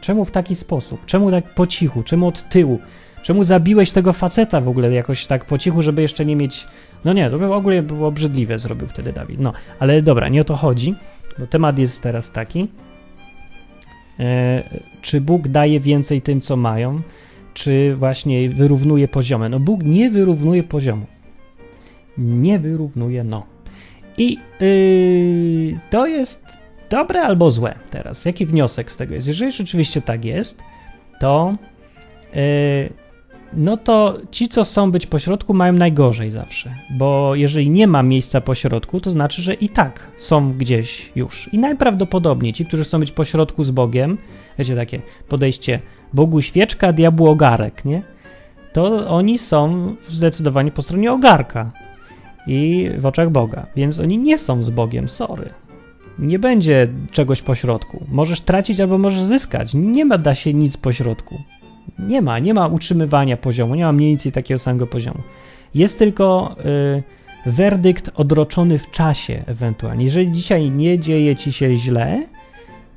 Czemu 0.00 0.24
w 0.24 0.30
taki 0.30 0.56
sposób? 0.56 1.06
Czemu 1.06 1.30
tak 1.30 1.54
po 1.54 1.66
cichu? 1.66 2.02
Czemu 2.02 2.26
od 2.26 2.48
tyłu? 2.48 2.78
Czemu 3.22 3.44
zabiłeś 3.44 3.92
tego 3.92 4.12
faceta 4.12 4.60
w 4.60 4.68
ogóle 4.68 4.92
jakoś 4.92 5.26
tak 5.26 5.44
po 5.44 5.58
cichu, 5.58 5.82
żeby 5.82 6.02
jeszcze 6.02 6.24
nie 6.24 6.36
mieć. 6.36 6.66
No 7.04 7.12
nie, 7.12 7.30
to 7.30 7.38
w 7.38 7.52
ogóle 7.52 7.82
było 7.82 8.08
obrzydliwe, 8.08 8.58
zrobił 8.58 8.88
wtedy 8.88 9.12
Dawid. 9.12 9.40
No, 9.40 9.52
ale 9.78 10.02
dobra, 10.02 10.28
nie 10.28 10.40
o 10.40 10.44
to 10.44 10.56
chodzi, 10.56 10.94
bo 11.38 11.46
temat 11.46 11.78
jest 11.78 12.02
teraz 12.02 12.30
taki. 12.32 12.68
E, 14.20 14.62
czy 15.02 15.20
Bóg 15.20 15.48
daje 15.48 15.80
więcej 15.80 16.22
tym, 16.22 16.40
co 16.40 16.56
mają, 16.56 17.00
czy 17.54 17.96
właśnie 17.96 18.50
wyrównuje 18.50 19.08
poziomy? 19.08 19.48
No, 19.48 19.60
Bóg 19.60 19.82
nie 19.82 20.10
wyrównuje 20.10 20.62
poziomów. 20.62 21.08
Nie 22.18 22.58
wyrównuje, 22.58 23.24
no. 23.24 23.46
I 24.18 24.38
yy, 24.60 25.80
to 25.90 26.06
jest 26.06 26.44
dobre 26.90 27.22
albo 27.22 27.50
złe 27.50 27.74
teraz. 27.90 28.24
Jaki 28.24 28.46
wniosek 28.46 28.92
z 28.92 28.96
tego 28.96 29.14
jest? 29.14 29.26
Jeżeli 29.26 29.52
rzeczywiście 29.52 30.02
tak 30.02 30.24
jest, 30.24 30.62
to. 31.20 31.56
Yy, 32.34 33.07
no 33.52 33.76
to 33.76 34.18
ci, 34.30 34.48
co 34.48 34.64
są 34.64 34.90
być 34.90 35.06
pośrodku, 35.06 35.54
mają 35.54 35.72
najgorzej 35.72 36.30
zawsze, 36.30 36.74
bo 36.90 37.34
jeżeli 37.34 37.70
nie 37.70 37.86
ma 37.86 38.02
miejsca 38.02 38.40
pośrodku, 38.40 39.00
to 39.00 39.10
znaczy, 39.10 39.42
że 39.42 39.54
i 39.54 39.68
tak 39.68 40.08
są 40.16 40.52
gdzieś 40.52 41.12
już. 41.16 41.48
I 41.52 41.58
najprawdopodobniej 41.58 42.52
ci, 42.52 42.66
którzy 42.66 42.84
chcą 42.84 43.00
być 43.00 43.12
pośrodku 43.12 43.64
z 43.64 43.70
Bogiem, 43.70 44.18
wiecie, 44.58 44.76
takie 44.76 45.00
podejście 45.28 45.80
Bogu 46.12 46.40
świeczka, 46.40 46.92
diabłu 46.92 47.26
ogarek, 47.26 47.84
nie? 47.84 48.02
To 48.72 49.08
oni 49.08 49.38
są 49.38 49.94
zdecydowanie 50.08 50.70
po 50.70 50.82
stronie 50.82 51.12
ogarka 51.12 51.72
i 52.46 52.90
w 52.98 53.06
oczach 53.06 53.30
Boga, 53.30 53.66
więc 53.76 54.00
oni 54.00 54.18
nie 54.18 54.38
są 54.38 54.62
z 54.62 54.70
Bogiem, 54.70 55.08
sorry. 55.08 55.50
Nie 56.18 56.38
będzie 56.38 56.88
czegoś 57.10 57.42
pośrodku. 57.42 58.04
Możesz 58.08 58.40
tracić 58.40 58.80
albo 58.80 58.98
możesz 58.98 59.22
zyskać. 59.22 59.74
Nie 59.74 60.04
ma 60.04 60.18
da 60.18 60.34
się 60.34 60.54
nic 60.54 60.76
pośrodku. 60.76 61.42
Nie 61.98 62.22
ma, 62.22 62.38
nie 62.38 62.54
ma 62.54 62.66
utrzymywania 62.66 63.36
poziomu, 63.36 63.74
nie 63.74 63.84
ma 63.84 63.92
mniej 63.92 64.10
więcej 64.10 64.32
takiego 64.32 64.58
samego 64.58 64.86
poziomu. 64.86 65.20
Jest 65.74 65.98
tylko 65.98 66.56
y, 67.46 67.50
werdykt 67.50 68.10
odroczony 68.14 68.78
w 68.78 68.90
czasie 68.90 69.42
ewentualnie. 69.46 70.04
Jeżeli 70.04 70.32
dzisiaj 70.32 70.70
nie 70.70 70.98
dzieje 70.98 71.36
ci 71.36 71.52
się 71.52 71.74
źle, 71.74 72.22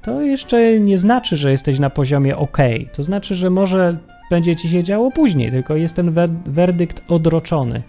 to 0.01 0.21
jeszcze 0.21 0.79
nie 0.79 0.97
znaczy, 0.97 1.37
że 1.37 1.51
jesteś 1.51 1.79
na 1.79 1.89
poziomie 1.89 2.37
ok. 2.37 2.57
To 2.93 3.03
znaczy, 3.03 3.35
że 3.35 3.49
może 3.49 3.97
będzie 4.29 4.55
ci 4.55 4.69
się 4.69 4.83
działo 4.83 5.11
później, 5.11 5.51
tylko 5.51 5.75
jest 5.75 5.95
ten 5.95 6.13
werdykt 6.45 7.01
odroczony. 7.07 7.81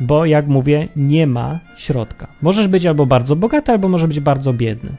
Bo 0.00 0.24
jak 0.26 0.46
mówię, 0.46 0.88
nie 0.96 1.26
ma 1.26 1.60
środka. 1.76 2.26
Możesz 2.42 2.68
być 2.68 2.86
albo 2.86 3.06
bardzo 3.06 3.36
bogaty, 3.36 3.72
albo 3.72 3.88
może 3.88 4.08
być 4.08 4.20
bardzo 4.20 4.52
biedny. 4.52 4.90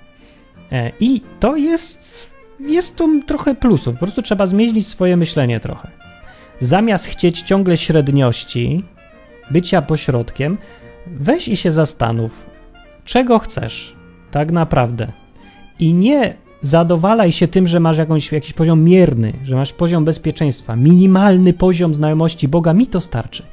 E, 0.72 0.92
I 1.00 1.22
to 1.40 1.56
jest 1.56 2.30
jest 2.60 2.96
tu 2.96 3.24
trochę 3.24 3.56
plusów. 3.56 3.94
Po 3.94 4.00
prostu 4.00 4.22
trzeba 4.22 4.48
zmienić 4.48 4.88
swoje 4.88 5.18
myślenie 5.18 5.60
trochę. 5.60 5.92
Zamiast 6.60 7.06
chcieć 7.06 7.42
ciągle 7.42 7.78
średniości, 7.78 8.84
bycia 9.52 9.82
pośrodkiem, 9.82 10.58
weź 11.08 11.48
i 11.48 11.58
się 11.58 11.72
zastanów, 11.72 12.46
czego 13.06 13.40
chcesz 13.40 13.96
tak 14.32 14.52
naprawdę. 14.52 15.12
I 15.80 15.94
nie 15.94 16.36
zadowalaj 16.62 17.32
się 17.32 17.48
tym, 17.48 17.68
że 17.68 17.80
masz 17.80 17.98
jakąś, 17.98 18.32
jakiś 18.32 18.54
poziom 18.54 18.84
mierny, 18.84 19.34
że 19.44 19.56
masz 19.56 19.74
poziom 19.74 20.06
bezpieczeństwa, 20.06 20.76
minimalny 20.76 21.54
poziom 21.54 21.94
znajomości 21.94 22.48
Boga, 22.48 22.74
mi 22.74 22.88
to 22.88 23.02
starczy. 23.02 23.44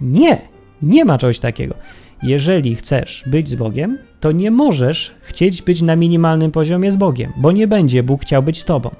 Nie, 0.00 0.40
nie 0.82 1.04
ma 1.04 1.18
czegoś 1.18 1.38
takiego. 1.38 1.74
Jeżeli 2.22 2.74
chcesz 2.74 3.24
być 3.26 3.48
z 3.48 3.54
Bogiem, 3.54 3.98
to 4.20 4.32
nie 4.32 4.50
możesz 4.50 5.14
chcieć 5.20 5.62
być 5.62 5.82
na 5.82 5.96
minimalnym 5.96 6.50
poziomie 6.50 6.92
z 6.92 6.96
Bogiem, 6.96 7.32
bo 7.36 7.52
nie 7.52 7.66
będzie 7.66 8.02
Bóg 8.02 8.22
chciał 8.22 8.42
być 8.42 8.64
Tobą. 8.64 8.90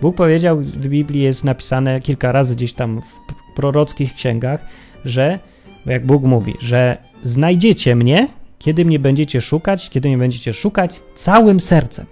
Bóg 0.00 0.16
powiedział, 0.16 0.60
w 0.60 0.88
Biblii 0.88 1.22
jest 1.22 1.44
napisane 1.44 2.00
kilka 2.00 2.32
razy 2.32 2.56
gdzieś 2.56 2.72
tam 2.72 3.00
w 3.00 3.54
prorockich 3.56 4.14
księgach, 4.14 4.66
że, 5.04 5.38
jak 5.86 6.06
Bóg 6.06 6.22
mówi, 6.22 6.54
że 6.60 6.96
znajdziecie 7.24 7.96
mnie, 7.96 8.28
Kiedy 8.60 8.84
mnie 8.84 8.98
będziecie 8.98 9.40
szukać? 9.40 9.90
Kiedy 9.90 10.08
mnie 10.08 10.18
będziecie 10.18 10.52
szukać 10.52 11.02
całym 11.14 11.60
sercem. 11.60 12.06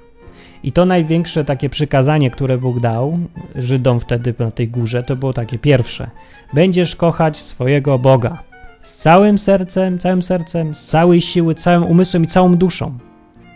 I 0.62 0.72
to 0.72 0.84
największe 0.84 1.44
takie 1.44 1.68
przykazanie, 1.68 2.30
które 2.30 2.58
Bóg 2.58 2.80
dał 2.80 3.18
Żydom 3.56 4.00
wtedy 4.00 4.34
na 4.38 4.50
tej 4.50 4.68
górze, 4.68 5.02
to 5.02 5.16
było 5.16 5.32
takie 5.32 5.58
pierwsze. 5.58 6.10
Będziesz 6.52 6.96
kochać 6.96 7.36
swojego 7.36 7.98
Boga 7.98 8.42
z 8.88 8.96
całym 8.96 9.38
sercem, 9.38 9.98
całym 9.98 10.22
sercem, 10.22 10.74
z 10.74 10.87
całej 10.87 11.20
siły, 11.20 11.55
całym 11.55 11.85
umysłem 11.85 12.24
i 12.24 12.27
całą 12.27 12.55
duszą. 12.55 12.98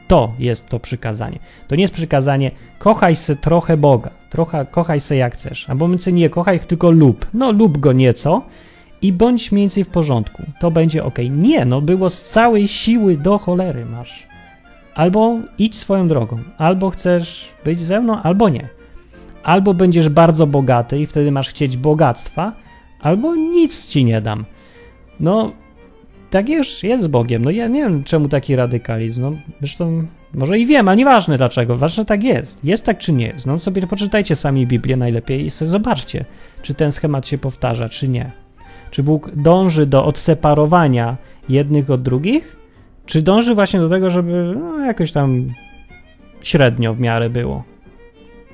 To 0.09 0.33
jest 0.38 0.68
to 0.68 0.81
przykazanie. 0.81 1.38
To 1.68 1.77
nie 1.77 1.83
jest 1.83 1.95
przykazanie, 1.95 2.51
kochaj 2.79 3.16
se 3.16 3.37
trochę 3.37 3.77
Boga, 3.77 4.11
trochę 4.31 4.66
kochaj 4.66 5.01
se 5.01 5.16
jak 5.16 5.35
chcesz, 5.35 5.71
albo 5.71 5.88
my 5.88 5.97
nie 6.12 6.31
kochaj, 6.31 6.61
tylko 6.61 6.90
lub. 6.90 7.27
No 7.35 7.53
lub 7.53 7.79
go 7.79 7.92
nieco 7.92 8.42
i 9.03 9.12
bądź 9.12 9.53
mniej 9.53 9.62
więcej 9.62 9.85
w 9.85 9.88
porządku. 9.88 10.42
To 10.61 10.71
będzie 10.71 11.05
ok. 11.05 11.18
Nie, 11.31 11.64
no 11.64 11.81
było 11.81 12.11
z 12.11 12.23
całej 12.23 12.68
siły 12.68 13.16
do 13.16 13.38
cholery 13.38 13.85
masz. 13.85 14.27
Albo 14.95 15.38
idź 15.59 15.77
swoją 15.77 16.09
drogą, 16.09 16.38
albo 16.59 16.90
chcesz 16.90 17.49
być 17.64 17.81
ze 17.81 18.01
mną, 18.01 18.23
albo 18.23 18.49
nie. 18.49 18.68
Albo 19.42 19.75
będziesz 19.75 20.09
bardzo 20.09 20.47
bogaty 20.47 20.99
i 21.01 21.07
wtedy 21.07 21.33
masz 21.33 21.49
chcieć 21.49 21.77
bogactwa, 21.77 22.53
albo 23.01 23.35
nic 23.35 23.88
ci 23.88 24.05
nie 24.05 24.21
dam. 24.21 24.45
No, 25.22 25.52
tak 26.30 26.48
już 26.48 26.82
jest 26.82 27.04
z 27.04 27.06
Bogiem. 27.06 27.44
No 27.44 27.50
ja 27.50 27.68
nie 27.68 27.82
wiem, 27.82 28.04
czemu 28.04 28.28
taki 28.28 28.56
radykalizm. 28.56 29.22
No, 29.22 29.32
zresztą 29.58 30.04
może 30.35 30.58
i 30.58 30.66
wiem, 30.66 30.88
ale 30.88 30.96
nieważne 30.96 31.37
dlaczego. 31.38 31.76
Ważne 31.76 32.04
tak 32.04 32.24
jest. 32.24 32.64
Jest 32.64 32.85
tak 32.85 32.98
czy 32.98 33.12
nie 33.12 33.26
jest. 33.26 33.46
No 33.46 33.58
sobie 33.58 33.87
poczytajcie 33.87 34.37
sami 34.37 34.66
Biblię 34.66 34.96
najlepiej 34.96 35.46
i 35.46 35.50
sobie 35.50 35.68
zobaczcie, 35.68 36.24
czy 36.62 36.74
ten 36.74 36.92
schemat 36.92 37.26
się 37.26 37.38
powtarza, 37.38 37.88
czy 37.88 38.08
nie. 38.08 38.30
Czy 38.90 39.02
Bóg 39.02 39.30
dąży 39.37 39.87
do 39.87 40.04
odseparowania 40.04 41.16
jednych 41.48 41.90
od 41.90 42.02
drugich, 42.02 42.56
czy 43.06 43.22
dąży 43.22 43.54
właśnie 43.54 43.80
do 43.80 43.88
tego, 43.88 44.11
żeby 44.11 44.54
no, 44.61 44.78
jakoś 44.78 45.12
tam 45.12 45.54
średnio 46.42 46.94
w 46.94 47.00
miarę 47.00 47.30
było? 47.30 47.64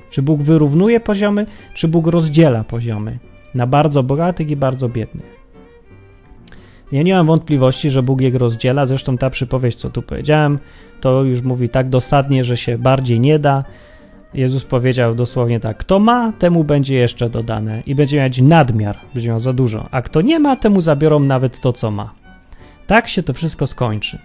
Czy 0.09 0.21
Bóg 0.21 0.41
wyrównuje 0.41 0.99
poziomy, 0.99 1.45
czy 1.73 1.87
Bóg 1.87 2.07
rozdziela 2.07 2.63
poziomy 2.63 3.19
na 3.55 3.67
bardzo 3.67 4.03
bogatych 4.03 4.49
i 4.49 4.55
bardzo 4.55 4.89
biednych? 4.89 5.38
Ja 6.91 7.03
nie 7.03 7.13
mam 7.13 7.27
wątpliwości, 7.27 7.89
że 7.89 8.03
Bóg 8.03 8.21
je 8.21 8.29
rozdziela. 8.29 8.85
Zresztą 8.85 9.17
ta 9.17 9.29
przypowieść, 9.29 9.77
co 9.77 9.89
tu 9.89 10.01
powiedziałem, 10.01 10.59
to 11.01 11.23
już 11.23 11.41
mówi 11.41 11.69
tak 11.69 11.89
dosadnie, 11.89 12.43
że 12.43 12.57
się 12.57 12.77
bardziej 12.77 13.19
nie 13.19 13.39
da. 13.39 13.63
Jezus 14.33 14.65
powiedział 14.65 15.15
dosłownie 15.15 15.59
tak: 15.59 15.77
Kto 15.77 15.99
ma, 15.99 16.33
temu 16.39 16.63
będzie 16.63 16.95
jeszcze 16.95 17.29
dodane 17.29 17.83
i 17.85 17.95
będzie 17.95 18.21
mieć 18.21 18.41
nadmiar, 18.41 18.97
będzie 19.13 19.29
miał 19.29 19.39
za 19.39 19.53
dużo, 19.53 19.87
a 19.91 20.01
kto 20.01 20.21
nie 20.21 20.39
ma, 20.39 20.55
temu 20.55 20.81
zabiorą 20.81 21.19
nawet 21.19 21.59
to, 21.59 21.73
co 21.73 21.91
ma. 21.91 22.13
Tak 22.87 23.07
się 23.07 23.23
to 23.23 23.33
wszystko 23.33 23.67
skończy. 23.67 24.19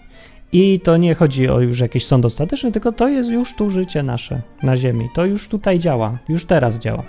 I 0.52 0.80
to 0.80 0.96
nie 0.96 1.14
chodzi 1.14 1.48
o 1.48 1.60
już 1.60 1.80
jakiś 1.80 2.06
sąd 2.06 2.24
ostateczny, 2.24 2.72
tylko 2.72 2.92
to 2.92 3.08
jest 3.08 3.30
już 3.30 3.54
tu 3.54 3.70
życie 3.70 4.02
nasze 4.02 4.42
na 4.62 4.76
Ziemi. 4.76 5.08
To 5.14 5.24
już 5.24 5.48
tutaj 5.48 5.78
działa, 5.78 6.18
już 6.28 6.44
teraz 6.44 6.78
działa. 6.78 7.02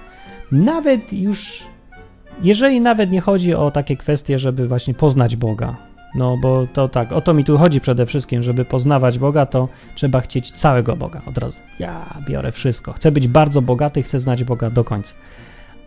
Nawet 0.51 1.13
już 1.13 1.63
jeżeli 2.41 2.81
nawet 2.81 3.11
nie 3.11 3.21
chodzi 3.21 3.53
o 3.53 3.71
takie 3.71 3.97
kwestie, 3.97 4.39
żeby 4.39 4.67
właśnie 4.67 4.93
poznać 4.93 5.35
Boga, 5.35 5.75
no 6.15 6.37
bo 6.37 6.67
to 6.73 6.89
tak, 6.89 7.11
o 7.11 7.21
to 7.21 7.33
mi 7.33 7.43
tu 7.43 7.57
chodzi 7.57 7.81
przede 7.81 8.05
wszystkim, 8.05 8.43
żeby 8.43 8.65
poznawać 8.65 9.19
Boga, 9.19 9.45
to 9.45 9.67
trzeba 9.95 10.21
chcieć 10.21 10.51
całego 10.51 10.95
Boga 10.95 11.21
od 11.27 11.37
razu. 11.37 11.57
Ja 11.79 12.17
biorę 12.27 12.51
wszystko. 12.51 12.93
Chcę 12.93 13.11
być 13.11 13.27
bardzo 13.27 13.61
bogaty, 13.61 14.03
chcę 14.03 14.19
znać 14.19 14.43
Boga 14.43 14.69
do 14.69 14.83
końca. 14.83 15.13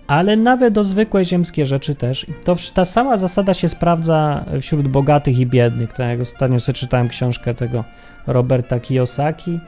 Ale 0.07 0.37
nawet 0.37 0.79
o 0.79 0.85
zwykłe 0.85 1.25
ziemskie 1.25 1.67
rzeczy 1.67 1.95
też. 1.95 2.27
To 2.45 2.57
ta 2.75 2.85
sama 2.85 3.17
zasada 3.17 3.55
się 3.55 3.69
sprawdza 3.69 4.45
wśród 4.61 4.89
bogatych 4.89 5.39
i 5.39 5.47
biednych. 5.47 5.93
Tak 5.93 6.09
jak 6.09 6.21
ostatnio 6.21 6.61
sobie 6.61 6.77
czytałem 6.77 7.09
książkę 7.09 7.55
tego 7.55 7.85
Roberta 8.27 8.81
Kiyosaki. 8.81 9.61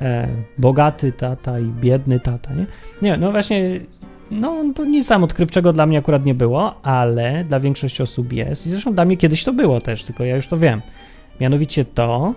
E, 0.00 0.28
bogaty 0.58 1.12
tata 1.12 1.58
i 1.58 1.64
biedny 1.64 2.20
tata, 2.20 2.54
nie? 2.54 2.66
Nie, 3.02 3.16
no 3.16 3.30
właśnie 3.30 3.80
no, 4.30 4.64
to 4.74 4.84
nic 4.84 5.08
tam 5.08 5.24
odkrywczego 5.24 5.72
dla 5.72 5.86
mnie 5.86 5.98
akurat 5.98 6.24
nie 6.24 6.34
było, 6.34 6.82
ale 6.82 7.44
dla 7.44 7.60
większości 7.60 8.02
osób 8.02 8.32
jest. 8.32 8.66
I 8.66 8.70
zresztą 8.70 8.94
dla 8.94 9.04
mnie 9.04 9.16
kiedyś 9.16 9.44
to 9.44 9.52
było 9.52 9.80
też, 9.80 10.04
tylko 10.04 10.24
ja 10.24 10.36
już 10.36 10.46
to 10.46 10.56
wiem. 10.56 10.80
Mianowicie 11.40 11.84
to, 11.84 12.34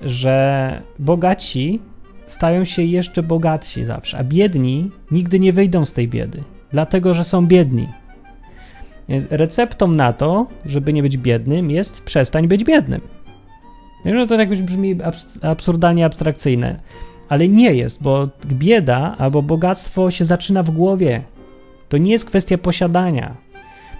że 0.00 0.82
bogaci 0.98 1.80
stają 2.26 2.64
się 2.64 2.82
jeszcze 2.82 3.22
bogatsi 3.22 3.84
zawsze, 3.84 4.18
a 4.18 4.24
biedni 4.24 4.90
nigdy 5.10 5.40
nie 5.40 5.52
wyjdą 5.52 5.84
z 5.84 5.92
tej 5.92 6.08
biedy, 6.08 6.42
dlatego 6.70 7.14
że 7.14 7.24
są 7.24 7.46
biedni. 7.46 7.88
Więc 9.08 9.26
receptą 9.30 9.88
na 9.88 10.12
to, 10.12 10.46
żeby 10.64 10.92
nie 10.92 11.02
być 11.02 11.18
biednym, 11.18 11.70
jest 11.70 12.00
przestań 12.00 12.48
być 12.48 12.64
biednym. 12.64 13.00
No 14.04 14.26
to 14.26 14.36
tak 14.36 14.62
brzmi 14.62 14.98
absurdalnie 15.42 16.04
abstrakcyjne, 16.04 16.80
ale 17.28 17.48
nie 17.48 17.74
jest, 17.74 18.02
bo 18.02 18.28
bieda 18.46 19.14
albo 19.18 19.42
bogactwo 19.42 20.10
się 20.10 20.24
zaczyna 20.24 20.62
w 20.62 20.70
głowie. 20.70 21.22
To 21.88 21.98
nie 21.98 22.12
jest 22.12 22.24
kwestia 22.24 22.58
posiadania. 22.58 23.46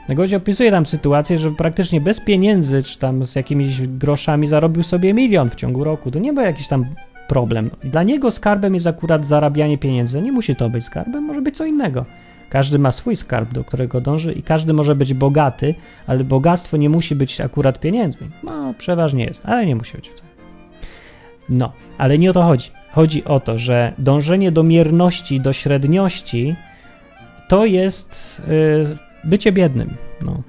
Gość 0.08 0.34
opisuje 0.34 0.70
tam 0.70 0.86
sytuację, 0.86 1.38
że 1.38 1.50
praktycznie 1.50 2.00
bez 2.00 2.20
pieniędzy, 2.20 2.82
czy 2.82 2.98
tam 2.98 3.24
z 3.24 3.36
jakimiś 3.36 3.86
groszami 3.86 4.46
zarobił 4.46 4.82
sobie 4.82 5.14
milion 5.14 5.50
w 5.50 5.54
ciągu 5.54 5.84
roku. 5.84 6.10
To 6.10 6.18
nie 6.18 6.32
był 6.32 6.44
jakiś 6.44 6.68
tam 6.68 6.86
problem. 7.28 7.70
Dla 7.84 8.02
niego 8.02 8.30
skarbem 8.30 8.74
jest 8.74 8.86
akurat 8.86 9.26
zarabianie 9.26 9.78
pieniędzy. 9.78 10.22
Nie 10.22 10.32
musi 10.32 10.56
to 10.56 10.70
być 10.70 10.84
skarbem, 10.84 11.24
może 11.24 11.42
być 11.42 11.56
co 11.56 11.64
innego. 11.64 12.04
Każdy 12.50 12.78
ma 12.78 12.92
swój 12.92 13.16
skarb, 13.16 13.52
do 13.52 13.64
którego 13.64 14.00
dąży 14.00 14.32
i 14.32 14.42
każdy 14.42 14.72
może 14.72 14.94
być 14.94 15.14
bogaty, 15.14 15.74
ale 16.06 16.24
bogactwo 16.24 16.76
nie 16.76 16.88
musi 16.88 17.14
być 17.14 17.40
akurat 17.40 17.80
pieniędzmi. 17.80 18.28
No, 18.42 18.74
przeważnie 18.78 19.24
jest, 19.24 19.42
ale 19.46 19.66
nie 19.66 19.76
musi 19.76 19.96
być 19.96 20.08
wcale. 20.08 20.30
No, 21.48 21.72
ale 21.98 22.18
nie 22.18 22.30
o 22.30 22.32
to 22.32 22.42
chodzi. 22.42 22.70
Chodzi 22.96 23.24
o 23.24 23.40
to, 23.40 23.58
że 23.58 23.92
dążenie 23.98 24.52
do 24.52 24.62
mierności, 24.62 25.40
do 25.40 25.52
średniości 25.52 26.56
to 27.48 27.66
jest 27.66 28.42
yy, 28.48 28.96
bycie 29.24 29.52
biednym. 29.52 29.96
No. 30.22 30.42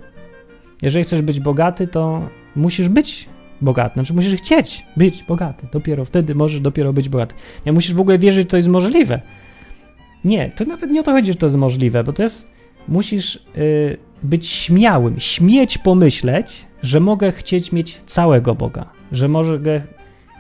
Jeżeli 0.82 1.06
chcesz 1.06 1.22
być 1.22 1.40
bogaty, 1.40 1.88
to 1.88 2.30
musisz 2.56 2.90
być 2.90 3.30
bogaty. 3.62 3.94
Znaczy 3.94 4.14
musisz 4.14 4.36
chcieć 4.36 4.86
być 4.98 5.24
bogaty. 5.24 5.68
Dopiero 5.72 6.06
wtedy 6.06 6.36
możesz 6.36 6.62
dopiero 6.62 6.94
być 6.94 7.10
bogaty. 7.10 7.36
Nie 7.66 7.72
musisz 7.72 7.94
w 7.94 8.00
ogóle 8.00 8.18
wierzyć, 8.18 8.42
że 8.42 8.50
to 8.50 8.58
jest 8.58 8.70
możliwe. 8.70 9.22
Nie, 10.24 10.50
to 10.50 10.66
nawet 10.66 10.92
nie 10.92 11.00
o 11.00 11.04
to 11.04 11.12
chodzi, 11.12 11.32
że 11.32 11.38
to 11.38 11.46
jest 11.46 11.56
możliwe, 11.56 12.04
bo 12.04 12.14
to 12.14 12.24
jest. 12.24 12.54
Musisz 12.88 13.40
yy, 13.56 13.98
być 14.24 14.48
śmiałym, 14.48 15.20
śmieć 15.20 15.78
pomyśleć, 15.78 16.66
że 16.84 17.00
mogę 17.00 17.32
chcieć 17.32 17.72
mieć 17.72 17.98
całego 17.98 18.56
Boga, 18.56 18.86
że 19.12 19.28
mogę 19.28 19.82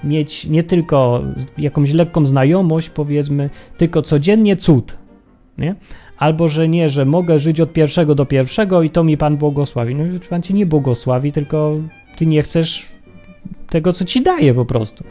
mieć 0.03 0.45
nie 0.45 0.63
tylko 0.63 1.23
jakąś 1.57 1.93
lekką 1.93 2.25
znajomość, 2.25 2.89
powiedzmy, 2.89 3.49
tylko 3.77 4.01
codziennie 4.01 4.55
cud, 4.55 4.97
nie? 5.57 5.75
Albo, 6.17 6.47
że 6.47 6.67
nie, 6.67 6.89
że 6.89 7.05
mogę 7.05 7.39
żyć 7.39 7.61
od 7.61 7.73
pierwszego 7.73 8.15
do 8.15 8.25
pierwszego 8.25 8.81
i 8.81 8.89
to 8.89 9.03
mi 9.03 9.17
Pan 9.17 9.37
błogosławi. 9.37 9.95
No, 9.95 10.03
Pan 10.29 10.41
ci 10.41 10.53
nie 10.53 10.65
błogosławi, 10.65 11.31
tylko 11.31 11.75
ty 12.15 12.25
nie 12.25 12.41
chcesz 12.41 12.85
tego, 13.69 13.93
co 13.93 14.05
ci 14.05 14.21
daje 14.21 14.53
po 14.53 14.65
prostu. 14.65 15.03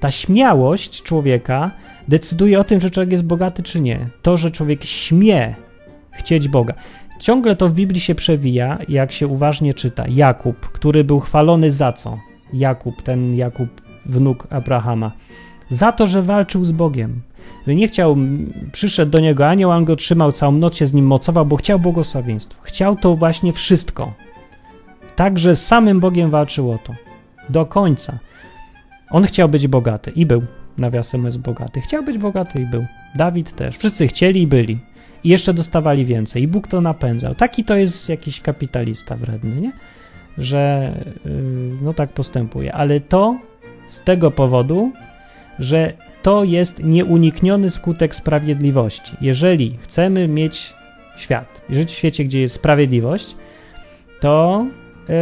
Ta 0.00 0.10
śmiałość 0.10 1.02
człowieka 1.02 1.70
decyduje 2.08 2.60
o 2.60 2.64
tym, 2.64 2.80
że 2.80 2.90
człowiek 2.90 3.12
jest 3.12 3.24
bogaty 3.24 3.62
czy 3.62 3.80
nie. 3.80 4.08
To, 4.22 4.36
że 4.36 4.50
człowiek 4.50 4.84
śmie 4.84 5.54
chcieć 6.12 6.48
Boga. 6.48 6.74
Ciągle 7.20 7.56
to 7.56 7.68
w 7.68 7.72
Biblii 7.72 8.00
się 8.00 8.14
przewija, 8.14 8.78
jak 8.88 9.12
się 9.12 9.26
uważnie 9.26 9.74
czyta. 9.74 10.04
Jakub, 10.08 10.56
który 10.60 11.04
był 11.04 11.20
chwalony 11.20 11.70
za 11.70 11.92
co? 11.92 12.18
Jakub, 12.52 13.02
ten 13.02 13.34
Jakub 13.34 13.85
wnuk 14.08 14.46
Abrahama. 14.50 15.12
Za 15.68 15.92
to, 15.92 16.06
że 16.06 16.22
walczył 16.22 16.64
z 16.64 16.72
Bogiem. 16.72 17.20
Że 17.66 17.74
nie 17.74 17.88
chciał, 17.88 18.16
przyszedł 18.72 19.12
do 19.12 19.20
niego 19.20 19.48
anioł, 19.48 19.70
on 19.70 19.84
go 19.84 19.96
trzymał 19.96 20.32
całą 20.32 20.52
noc, 20.52 20.76
się 20.76 20.86
z 20.86 20.94
nim 20.94 21.06
mocował, 21.06 21.46
bo 21.46 21.56
chciał 21.56 21.78
błogosławieństwo. 21.78 22.62
Chciał 22.62 22.96
to 22.96 23.16
właśnie 23.16 23.52
wszystko. 23.52 24.12
Także 25.16 25.54
z 25.54 25.66
samym 25.66 26.00
Bogiem 26.00 26.30
walczył 26.30 26.70
o 26.70 26.78
to. 26.78 26.94
Do 27.48 27.66
końca. 27.66 28.18
On 29.10 29.24
chciał 29.24 29.48
być 29.48 29.68
bogaty 29.68 30.10
i 30.10 30.26
był. 30.26 30.42
Nawiasem 30.78 31.24
jest 31.24 31.38
bogaty. 31.38 31.80
Chciał 31.80 32.02
być 32.02 32.18
bogaty 32.18 32.62
i 32.62 32.66
był. 32.66 32.86
Dawid 33.14 33.52
też. 33.52 33.78
Wszyscy 33.78 34.08
chcieli 34.08 34.42
i 34.42 34.46
byli. 34.46 34.78
I 35.24 35.28
jeszcze 35.28 35.54
dostawali 35.54 36.04
więcej. 36.04 36.42
I 36.42 36.48
Bóg 36.48 36.68
to 36.68 36.80
napędzał. 36.80 37.34
Taki 37.34 37.64
to 37.64 37.76
jest 37.76 38.08
jakiś 38.08 38.40
kapitalista 38.40 39.16
wredny, 39.16 39.60
nie? 39.60 39.72
Że 40.38 40.92
yy, 41.24 41.32
no 41.82 41.94
tak 41.94 42.10
postępuje. 42.10 42.72
Ale 42.72 43.00
to 43.00 43.38
z 43.88 44.00
tego 44.00 44.30
powodu, 44.30 44.92
że 45.58 45.92
to 46.22 46.44
jest 46.44 46.84
nieunikniony 46.84 47.70
skutek 47.70 48.14
sprawiedliwości. 48.14 49.12
Jeżeli 49.20 49.78
chcemy 49.82 50.28
mieć 50.28 50.74
świat, 51.16 51.60
żyć 51.70 51.90
w 51.90 51.94
świecie, 51.94 52.24
gdzie 52.24 52.40
jest 52.40 52.54
sprawiedliwość, 52.54 53.36
to 54.20 54.66
yy, 55.08 55.14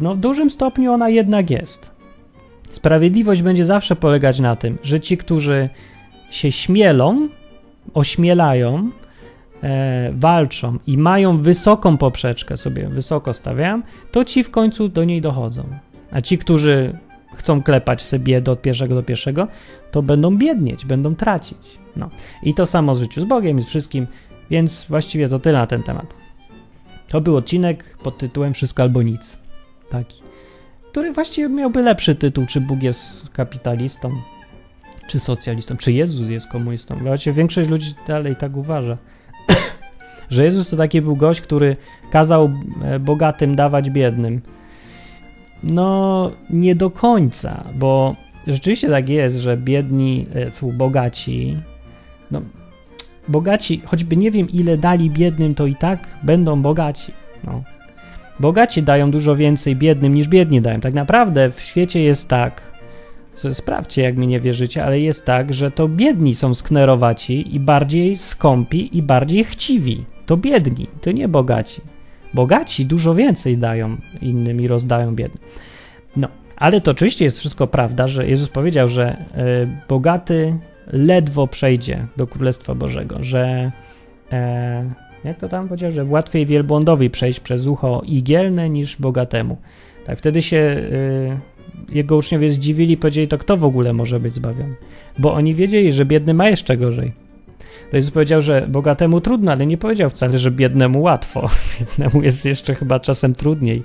no, 0.00 0.14
w 0.14 0.18
dużym 0.18 0.50
stopniu 0.50 0.92
ona 0.92 1.08
jednak 1.08 1.50
jest. 1.50 1.90
Sprawiedliwość 2.72 3.42
będzie 3.42 3.64
zawsze 3.64 3.96
polegać 3.96 4.40
na 4.40 4.56
tym, 4.56 4.78
że 4.82 5.00
ci, 5.00 5.16
którzy 5.16 5.68
się 6.30 6.52
śmielą, 6.52 7.28
ośmielają, 7.94 8.90
e, 9.62 10.12
walczą 10.12 10.78
i 10.86 10.98
mają 10.98 11.38
wysoką 11.38 11.96
poprzeczkę, 11.96 12.56
sobie 12.56 12.88
wysoko 12.88 13.34
stawiam, 13.34 13.82
to 14.12 14.24
ci 14.24 14.44
w 14.44 14.50
końcu 14.50 14.88
do 14.88 15.04
niej 15.04 15.20
dochodzą. 15.20 15.64
A 16.10 16.20
ci, 16.20 16.38
którzy 16.38 16.98
chcą 17.36 17.62
klepać 17.62 18.02
sobie 18.02 18.40
do 18.40 18.56
pierwszego 18.56 18.94
do 18.94 19.02
pierwszego, 19.02 19.48
to 19.90 20.02
będą 20.02 20.38
biednieć, 20.38 20.84
będą 20.84 21.14
tracić. 21.14 21.78
No. 21.96 22.10
I 22.42 22.54
to 22.54 22.66
samo 22.66 22.94
z 22.94 23.00
życiu 23.00 23.20
z 23.20 23.24
Bogiem 23.24 23.58
i 23.58 23.62
z 23.62 23.66
wszystkim, 23.66 24.06
więc 24.50 24.86
właściwie 24.88 25.28
to 25.28 25.38
tyle 25.38 25.58
na 25.58 25.66
ten 25.66 25.82
temat. 25.82 26.14
To 27.08 27.20
był 27.20 27.36
odcinek 27.36 27.96
pod 28.02 28.18
tytułem 28.18 28.54
Wszystko 28.54 28.82
albo 28.82 29.02
nic. 29.02 29.38
Taki. 29.90 30.22
Który 30.90 31.12
właściwie 31.12 31.48
miałby 31.48 31.82
lepszy 31.82 32.14
tytuł, 32.14 32.46
czy 32.46 32.60
Bóg 32.60 32.82
jest 32.82 33.30
kapitalistą, 33.32 34.10
czy 35.06 35.20
socjalistą, 35.20 35.76
czy 35.76 35.92
Jezus 35.92 36.28
jest 36.28 36.46
komunistą. 36.46 36.98
Właściwie 36.98 37.34
większość 37.34 37.68
ludzi 37.68 37.94
dalej 38.06 38.36
tak 38.36 38.56
uważa. 38.56 38.96
że 40.30 40.44
Jezus 40.44 40.70
to 40.70 40.76
taki 40.76 41.02
był 41.02 41.16
gość, 41.16 41.40
który 41.40 41.76
kazał 42.10 42.50
e, 42.82 42.98
bogatym 42.98 43.56
dawać 43.56 43.90
biednym. 43.90 44.40
No, 45.62 46.30
nie 46.50 46.74
do 46.74 46.90
końca, 46.90 47.64
bo 47.74 48.16
rzeczywiście 48.46 48.88
tak 48.88 49.08
jest, 49.08 49.36
że 49.36 49.56
biedni, 49.56 50.26
e, 50.62 50.72
bogaci, 50.72 51.56
no, 52.30 52.42
bogaci, 53.28 53.82
choćby 53.84 54.16
nie 54.16 54.30
wiem 54.30 54.50
ile 54.50 54.76
dali 54.76 55.10
biednym, 55.10 55.54
to 55.54 55.66
i 55.66 55.74
tak 55.74 56.08
będą 56.22 56.62
bogaci. 56.62 57.12
No. 57.44 57.62
Bogaci 58.40 58.82
dają 58.82 59.10
dużo 59.10 59.36
więcej 59.36 59.76
biednym 59.76 60.14
niż 60.14 60.28
biedni 60.28 60.60
dają. 60.60 60.80
Tak 60.80 60.94
naprawdę 60.94 61.50
w 61.50 61.60
świecie 61.60 62.02
jest 62.02 62.28
tak, 62.28 62.62
sprawdźcie 63.52 64.02
jak 64.02 64.16
mi 64.16 64.26
nie 64.26 64.40
wierzycie, 64.40 64.84
ale 64.84 65.00
jest 65.00 65.24
tak, 65.24 65.54
że 65.54 65.70
to 65.70 65.88
biedni 65.88 66.34
są 66.34 66.54
sknerowaci 66.54 67.54
i 67.54 67.60
bardziej 67.60 68.16
skąpi 68.16 68.98
i 68.98 69.02
bardziej 69.02 69.44
chciwi. 69.44 70.04
To 70.26 70.36
biedni, 70.36 70.86
to 71.00 71.12
nie 71.12 71.28
bogaci. 71.28 71.80
Bogaci 72.36 72.86
dużo 72.86 73.14
więcej 73.14 73.58
dają 73.58 73.96
innym 74.22 74.60
i 74.60 74.68
rozdają 74.68 75.14
biednym. 75.14 75.42
No, 76.16 76.28
ale 76.56 76.80
to 76.80 76.90
oczywiście 76.90 77.24
jest 77.24 77.38
wszystko 77.38 77.66
prawda, 77.66 78.08
że 78.08 78.28
Jezus 78.28 78.48
powiedział, 78.48 78.88
że 78.88 79.16
y, 79.16 79.68
bogaty 79.88 80.56
ledwo 80.92 81.46
przejdzie 81.46 82.06
do 82.16 82.26
Królestwa 82.26 82.74
Bożego, 82.74 83.16
że 83.20 83.72
e, 84.32 84.90
jak 85.24 85.38
to 85.38 85.48
tam 85.48 85.68
powiedział, 85.68 85.92
że 85.92 86.04
łatwiej 86.04 86.46
wielbłądowi 86.46 87.10
przejść 87.10 87.40
przez 87.40 87.66
ucho 87.66 88.02
igielne 88.04 88.70
niż 88.70 88.96
bogatemu. 88.96 89.56
Tak, 90.06 90.18
wtedy 90.18 90.42
się 90.42 90.56
y, 90.56 91.94
jego 91.94 92.16
uczniowie 92.16 92.50
zdziwili 92.50 92.96
powiedzieli, 92.96 93.28
to 93.28 93.38
kto 93.38 93.56
w 93.56 93.64
ogóle 93.64 93.92
może 93.92 94.20
być 94.20 94.34
zbawiony? 94.34 94.74
Bo 95.18 95.34
oni 95.34 95.54
wiedzieli, 95.54 95.92
że 95.92 96.04
biedny 96.04 96.34
ma 96.34 96.48
jeszcze 96.48 96.76
gorzej. 96.76 97.25
To 97.90 97.96
Jezus 97.96 98.10
powiedział, 98.10 98.42
że 98.42 98.66
bogatemu 98.68 99.20
trudno, 99.20 99.52
ale 99.52 99.66
nie 99.66 99.78
powiedział 99.78 100.10
wcale, 100.10 100.38
że 100.38 100.50
biednemu 100.50 101.02
łatwo. 101.02 101.50
Biednemu 101.80 102.22
jest 102.22 102.46
jeszcze 102.46 102.74
chyba 102.74 103.00
czasem 103.00 103.34
trudniej. 103.34 103.82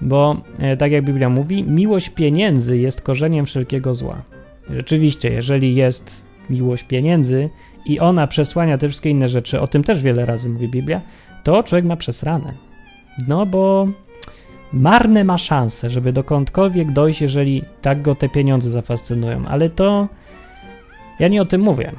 Bo 0.00 0.36
e, 0.58 0.76
tak 0.76 0.92
jak 0.92 1.04
Biblia 1.04 1.28
mówi, 1.28 1.64
miłość 1.64 2.08
pieniędzy 2.08 2.78
jest 2.78 3.00
korzeniem 3.00 3.46
wszelkiego 3.46 3.94
zła. 3.94 4.22
Rzeczywiście, 4.70 5.30
jeżeli 5.30 5.74
jest 5.74 6.22
miłość 6.50 6.84
pieniędzy 6.84 7.50
i 7.86 8.00
ona 8.00 8.26
przesłania 8.26 8.78
te 8.78 8.88
wszystkie 8.88 9.10
inne 9.10 9.28
rzeczy, 9.28 9.60
o 9.60 9.66
tym 9.66 9.84
też 9.84 10.02
wiele 10.02 10.26
razy 10.26 10.48
mówi 10.48 10.68
Biblia, 10.68 11.00
to 11.44 11.62
człowiek 11.62 11.84
ma 11.84 11.96
przesrane. 11.96 12.52
No 13.28 13.46
bo 13.46 13.88
marne 14.72 15.24
ma 15.24 15.38
szanse, 15.38 15.90
żeby 15.90 16.12
dokądkolwiek 16.12 16.92
dojść, 16.92 17.20
jeżeli 17.20 17.64
tak 17.82 18.02
go 18.02 18.14
te 18.14 18.28
pieniądze 18.28 18.70
zafascynują. 18.70 19.46
Ale 19.46 19.70
to 19.70 20.08
ja 21.18 21.28
nie 21.28 21.42
o 21.42 21.46
tym 21.46 21.60
mówię, 21.60 21.92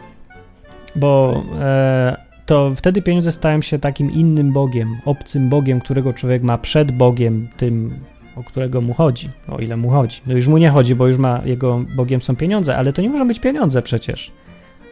bo 0.95 1.43
e, 1.59 2.17
to 2.45 2.71
wtedy 2.75 3.01
pieniądze 3.01 3.31
stają 3.31 3.61
się 3.61 3.79
takim 3.79 4.11
innym 4.11 4.53
Bogiem, 4.53 4.97
obcym 5.05 5.49
Bogiem, 5.49 5.79
którego 5.79 6.13
człowiek 6.13 6.43
ma 6.43 6.57
przed 6.57 6.91
Bogiem, 6.91 7.47
tym, 7.57 7.99
o 8.35 8.43
którego 8.43 8.81
mu 8.81 8.93
chodzi, 8.93 9.29
o 9.47 9.59
ile 9.59 9.77
mu 9.77 9.89
chodzi. 9.89 10.21
No 10.27 10.33
już 10.33 10.47
mu 10.47 10.57
nie 10.57 10.69
chodzi, 10.69 10.95
bo 10.95 11.07
już 11.07 11.17
ma, 11.17 11.41
jego 11.45 11.85
Bogiem 11.95 12.21
są 12.21 12.35
pieniądze, 12.35 12.77
ale 12.77 12.93
to 12.93 13.01
nie 13.01 13.09
może 13.09 13.25
być 13.25 13.39
pieniądze 13.39 13.81
przecież. 13.81 14.31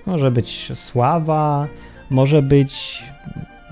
Może 0.05 0.31
być 0.31 0.71
sława, 0.73 1.67
może 2.09 2.41
być, 2.41 3.03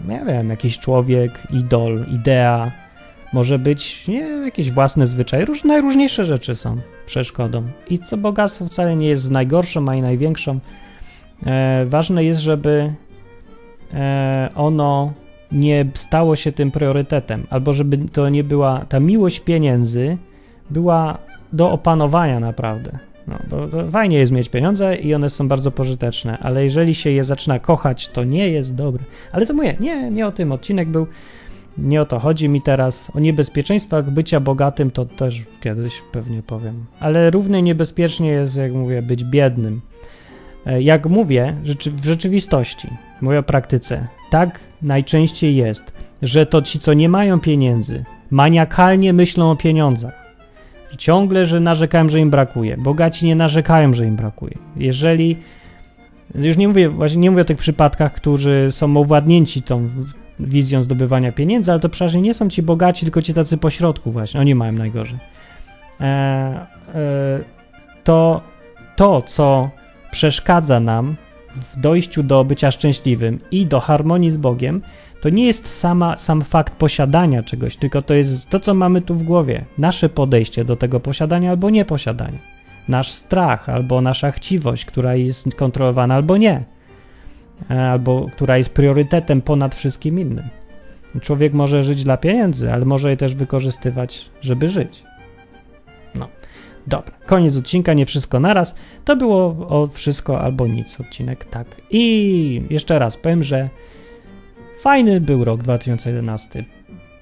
nie 0.08 0.24
wiem, 0.28 0.50
jakiś 0.50 0.80
człowiek, 0.80 1.48
idol, 1.52 2.06
idea, 2.12 2.72
może 3.34 3.60
być 3.60 4.08
nie, 4.08 4.20
jakieś 4.22 4.72
własne 4.72 5.08
zwyczaje, 5.08 5.46
róż, 5.46 5.64
najróżniejsze 5.64 6.26
rzeczy 6.26 6.56
są 6.56 6.78
przeszkodą. 7.06 7.64
I 7.90 8.00
co 8.00 8.18
bogactwo 8.18 8.66
wcale 8.66 8.96
nie 8.96 9.08
jest 9.08 9.32
najgorszą, 9.32 9.90
a 9.90 9.96
i 9.96 10.02
największą. 10.02 10.60
E, 11.46 11.86
ważne 11.86 12.24
jest, 12.24 12.40
żeby 12.40 12.94
e, 13.94 14.50
ono 14.56 15.14
nie 15.52 15.86
stało 15.94 16.36
się 16.36 16.52
tym 16.52 16.72
priorytetem, 16.72 17.48
albo 17.50 17.74
żeby 17.74 17.98
to 17.98 18.30
nie 18.30 18.44
była, 18.44 18.86
ta 18.90 19.00
miłość 19.00 19.40
pieniędzy 19.40 20.18
była 20.70 21.18
do 21.54 21.72
opanowania 21.72 22.40
naprawdę. 22.40 23.00
No, 23.28 23.36
bo 23.50 23.90
fajnie 23.92 24.18
jest 24.18 24.32
mieć 24.32 24.50
pieniądze 24.50 24.96
i 24.96 25.14
one 25.14 25.30
są 25.30 25.48
bardzo 25.48 25.72
pożyteczne, 25.72 26.38
ale 26.38 26.64
jeżeli 26.64 26.96
się 26.96 27.12
je 27.12 27.24
zaczyna 27.24 27.60
kochać, 27.60 28.08
to 28.08 28.24
nie 28.24 28.50
jest 28.50 28.76
dobre. 28.76 29.04
Ale 29.32 29.46
to 29.46 29.54
mówię, 29.54 29.76
nie, 29.80 30.12
nie 30.12 30.28
o 30.28 30.32
tym 30.32 30.52
odcinek 30.52 30.90
był. 30.90 31.08
Nie 31.78 32.02
o 32.02 32.06
to 32.06 32.20
chodzi 32.20 32.50
mi 32.50 32.62
teraz. 32.62 33.12
O 33.16 33.20
niebezpieczeństwach 33.20 34.12
bycia 34.12 34.40
bogatym 34.40 34.92
to 34.92 35.06
też 35.06 35.44
kiedyś 35.62 36.02
pewnie 36.12 36.44
powiem. 36.44 36.86
Ale 37.00 37.30
równie 37.30 37.62
niebezpiecznie 37.62 38.30
jest, 38.30 38.58
jak 38.58 38.74
mówię, 38.74 39.02
być 39.02 39.24
biednym. 39.24 39.82
E, 40.66 40.82
jak 40.82 41.06
mówię, 41.06 41.56
w 41.94 42.06
rzeczywistości, 42.06 42.88
mówię 43.22 43.40
o 43.40 43.44
praktyce, 43.44 44.08
tak 44.30 44.60
najczęściej 44.82 45.56
jest, 45.56 45.94
że 46.22 46.46
to 46.46 46.62
ci, 46.62 46.80
co 46.80 46.94
nie 46.94 47.10
mają 47.10 47.40
pieniędzy, 47.40 48.04
maniakalnie 48.32 49.14
myślą 49.14 49.52
o 49.52 49.56
pieniądzach. 49.56 50.30
Ciągle, 50.98 51.46
że 51.46 51.60
narzekają, 51.60 52.10
że 52.10 52.20
im 52.20 52.30
brakuje. 52.30 52.78
Bogaci 52.78 53.26
nie 53.26 53.36
narzekają, 53.36 53.94
że 53.94 54.06
im 54.06 54.16
brakuje. 54.16 54.54
Jeżeli 54.76 55.38
już 56.36 56.58
nie 56.58 56.68
mówię, 56.68 56.90
właśnie 56.90 57.22
nie 57.22 57.32
mówię 57.32 57.42
o 57.42 57.46
tych 57.46 57.58
przypadkach, 57.58 58.14
którzy 58.14 58.68
są 58.72 58.98
owładnięci 58.98 59.62
tą 59.62 59.90
wizją 60.40 60.84
zdobywania 60.84 61.32
pieniędzy, 61.32 61.72
ale 61.72 61.80
to 61.80 61.90
przeważnie 61.90 62.22
nie 62.22 62.34
są 62.34 62.50
ci 62.50 62.64
bogaci, 62.64 63.06
tylko 63.06 63.22
ci 63.22 63.34
tacy 63.34 63.58
pośrodku 63.58 64.12
właśnie, 64.12 64.40
oni 64.40 64.56
mają 64.56 64.72
najgorzej. 64.72 65.18
E, 66.02 66.06
e, 66.06 67.40
to 68.04 68.42
to, 68.96 69.22
co 69.22 69.70
przeszkadza 70.12 70.80
nam 70.80 71.16
w 71.56 71.80
dojściu 71.80 72.24
do 72.24 72.46
bycia 72.46 72.72
szczęśliwym 72.72 73.40
i 73.52 73.66
do 73.66 73.80
harmonii 73.80 74.32
z 74.32 74.38
Bogiem, 74.38 74.82
to 75.22 75.30
nie 75.30 75.46
jest 75.46 75.68
sama, 75.68 76.18
sam 76.18 76.42
fakt 76.42 76.74
posiadania 76.76 77.44
czegoś, 77.44 77.78
tylko 77.78 78.02
to 78.02 78.14
jest 78.14 78.50
to, 78.50 78.60
co 78.60 78.74
mamy 78.74 79.02
tu 79.02 79.16
w 79.16 79.24
głowie. 79.24 79.66
Nasze 79.78 80.10
podejście 80.10 80.66
do 80.66 80.76
tego 80.76 81.00
posiadania 81.00 81.50
albo 81.50 81.70
nieposiadania. 81.70 82.40
Nasz 82.88 83.12
strach 83.12 83.70
albo 83.70 84.02
nasza 84.02 84.32
chciwość, 84.32 84.86
która 84.86 85.16
jest 85.16 85.56
kontrolowana 85.56 86.16
albo 86.16 86.38
nie. 86.38 86.64
E, 87.72 87.90
albo 87.90 88.28
która 88.36 88.58
jest 88.58 88.74
priorytetem 88.74 89.42
ponad 89.42 89.76
wszystkim 89.76 90.20
innym. 90.20 90.50
Człowiek 91.22 91.54
może 91.54 91.84
żyć 91.84 92.04
dla 92.04 92.18
pieniędzy, 92.18 92.74
ale 92.74 92.86
może 92.86 93.10
je 93.10 93.18
też 93.18 93.36
wykorzystywać, 93.36 94.30
żeby 94.42 94.68
żyć. 94.68 95.04
Dobra, 96.90 97.14
koniec 97.26 97.58
odcinka, 97.58 97.94
nie 97.94 98.06
wszystko 98.06 98.40
naraz. 98.40 98.76
To 99.06 99.16
było 99.16 99.46
o 99.70 99.88
wszystko 99.88 100.42
albo 100.42 100.68
nic 100.68 101.00
odcinek, 101.00 101.46
tak. 101.46 101.68
I 101.92 102.62
jeszcze 102.70 103.00
raz 103.00 103.18
powiem, 103.18 103.44
że 103.44 103.70
fajny 104.80 105.22
był 105.22 105.44
rok 105.44 105.64
2011. 105.64 106.66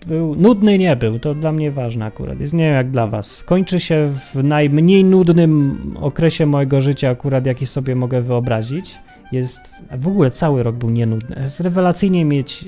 Był, 0.08 0.36
nudny 0.36 0.78
nie 0.78 0.96
był, 0.96 1.20
to 1.20 1.36
dla 1.36 1.52
mnie 1.52 1.72
ważne 1.72 2.06
akurat. 2.06 2.40
Jest 2.40 2.54
nie 2.54 2.64
wiem 2.64 2.74
jak 2.74 2.92
dla 2.92 3.08
was. 3.08 3.44
Kończy 3.44 3.80
się 3.80 4.14
w 4.34 4.44
najmniej 4.44 5.04
nudnym 5.04 5.78
okresie 6.02 6.46
mojego 6.46 6.82
życia 6.82 7.10
akurat, 7.10 7.46
jaki 7.46 7.66
sobie 7.66 7.96
mogę 7.96 8.22
wyobrazić. 8.22 8.96
Jest, 9.32 9.60
w 9.92 10.08
ogóle 10.08 10.32
cały 10.32 10.64
rok 10.64 10.76
był 10.76 10.90
nienudny. 10.90 11.36
Jest 11.44 11.60
rewelacyjnie 11.60 12.26
mieć 12.26 12.66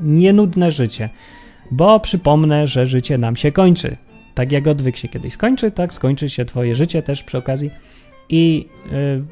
nienudne 0.00 0.70
życie, 0.70 1.10
bo 1.70 2.00
przypomnę, 2.00 2.66
że 2.66 2.86
życie 2.86 3.18
nam 3.18 3.36
się 3.36 3.52
kończy. 3.52 3.96
Tak 4.34 4.52
jak 4.52 4.66
odwyk 4.66 4.96
się 4.96 5.08
kiedyś 5.08 5.32
skończy, 5.32 5.70
tak 5.70 5.92
skończy 5.92 6.30
się 6.30 6.44
twoje 6.44 6.74
życie 6.74 7.02
też 7.02 7.22
przy 7.22 7.38
okazji. 7.38 7.70
I 8.28 8.68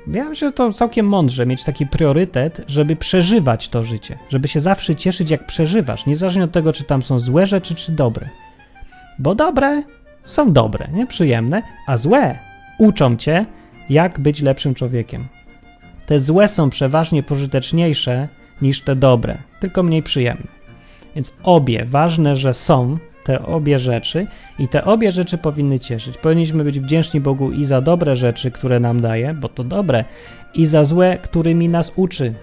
yy, 0.07 0.15
ja 0.17 0.25
myślę, 0.25 0.49
że 0.49 0.53
to 0.53 0.73
całkiem 0.73 1.07
mądrze 1.07 1.47
mieć 1.47 1.65
taki 1.65 1.87
priorytet, 1.87 2.65
żeby 2.67 2.97
przeżywać 2.97 3.69
to 3.69 3.85
życie, 3.85 4.19
żeby 4.29 4.49
się 4.49 4.61
zawsze 4.61 4.97
cieszyć, 4.97 5.31
jak 5.31 5.47
przeżywasz, 5.47 6.07
niezależnie 6.07 6.45
od 6.45 6.53
tego, 6.53 6.73
czy 6.73 6.85
tam 6.85 7.03
są 7.03 7.19
złe 7.19 7.47
rzeczy, 7.47 7.75
czy 7.75 7.93
dobre. 7.93 8.29
Bo 9.19 9.35
dobre 9.35 9.83
są 10.25 10.53
dobre, 10.53 10.89
nieprzyjemne, 10.93 11.63
a 11.87 11.97
złe 11.97 12.39
uczą 12.79 13.17
cię, 13.17 13.47
jak 13.91 14.21
być 14.21 14.43
lepszym 14.43 14.75
człowiekiem. 14.75 15.25
Te 16.07 16.19
złe 16.19 16.49
są 16.49 16.71
przeważnie 16.71 17.23
pożyteczniejsze 17.23 18.29
niż 18.63 18.83
te 18.83 18.97
dobre, 18.97 19.39
tylko 19.61 19.83
mniej 19.83 20.03
przyjemne. 20.03 20.47
Więc 21.15 21.35
obie, 21.43 21.85
ważne, 21.85 22.37
że 22.37 22.55
są 22.55 22.99
te 23.31 23.47
obie 23.47 23.79
rzeczy 23.79 24.27
i 24.59 24.69
te 24.69 24.85
obie 24.85 25.12
rzeczy 25.12 25.38
powinny 25.38 25.79
cieszyć. 25.79 26.19
Powinniśmy 26.19 26.64
być 26.64 26.81
wdzięczni 26.81 27.21
Bogu 27.21 27.53
i 27.53 27.64
za 27.64 27.81
dobre 27.81 28.16
rzeczy, 28.16 28.51
które 28.51 28.81
nam 28.81 29.01
daje, 29.01 29.35
bo 29.35 29.49
to 29.49 29.64
dobre, 29.64 30.05
i 30.55 30.66
za 30.66 30.85
złe, 30.85 31.19
którymi 31.23 31.69
nas 31.69 31.93
uczy 31.97 32.35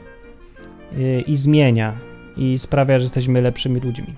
i, 0.98 1.02
y, 1.02 1.24
i 1.28 1.36
zmienia 1.36 1.94
i 2.38 2.58
sprawia, 2.58 3.00
że 3.00 3.04
jesteśmy 3.04 3.42
lepszymi 3.42 3.80
ludźmi. 3.80 4.14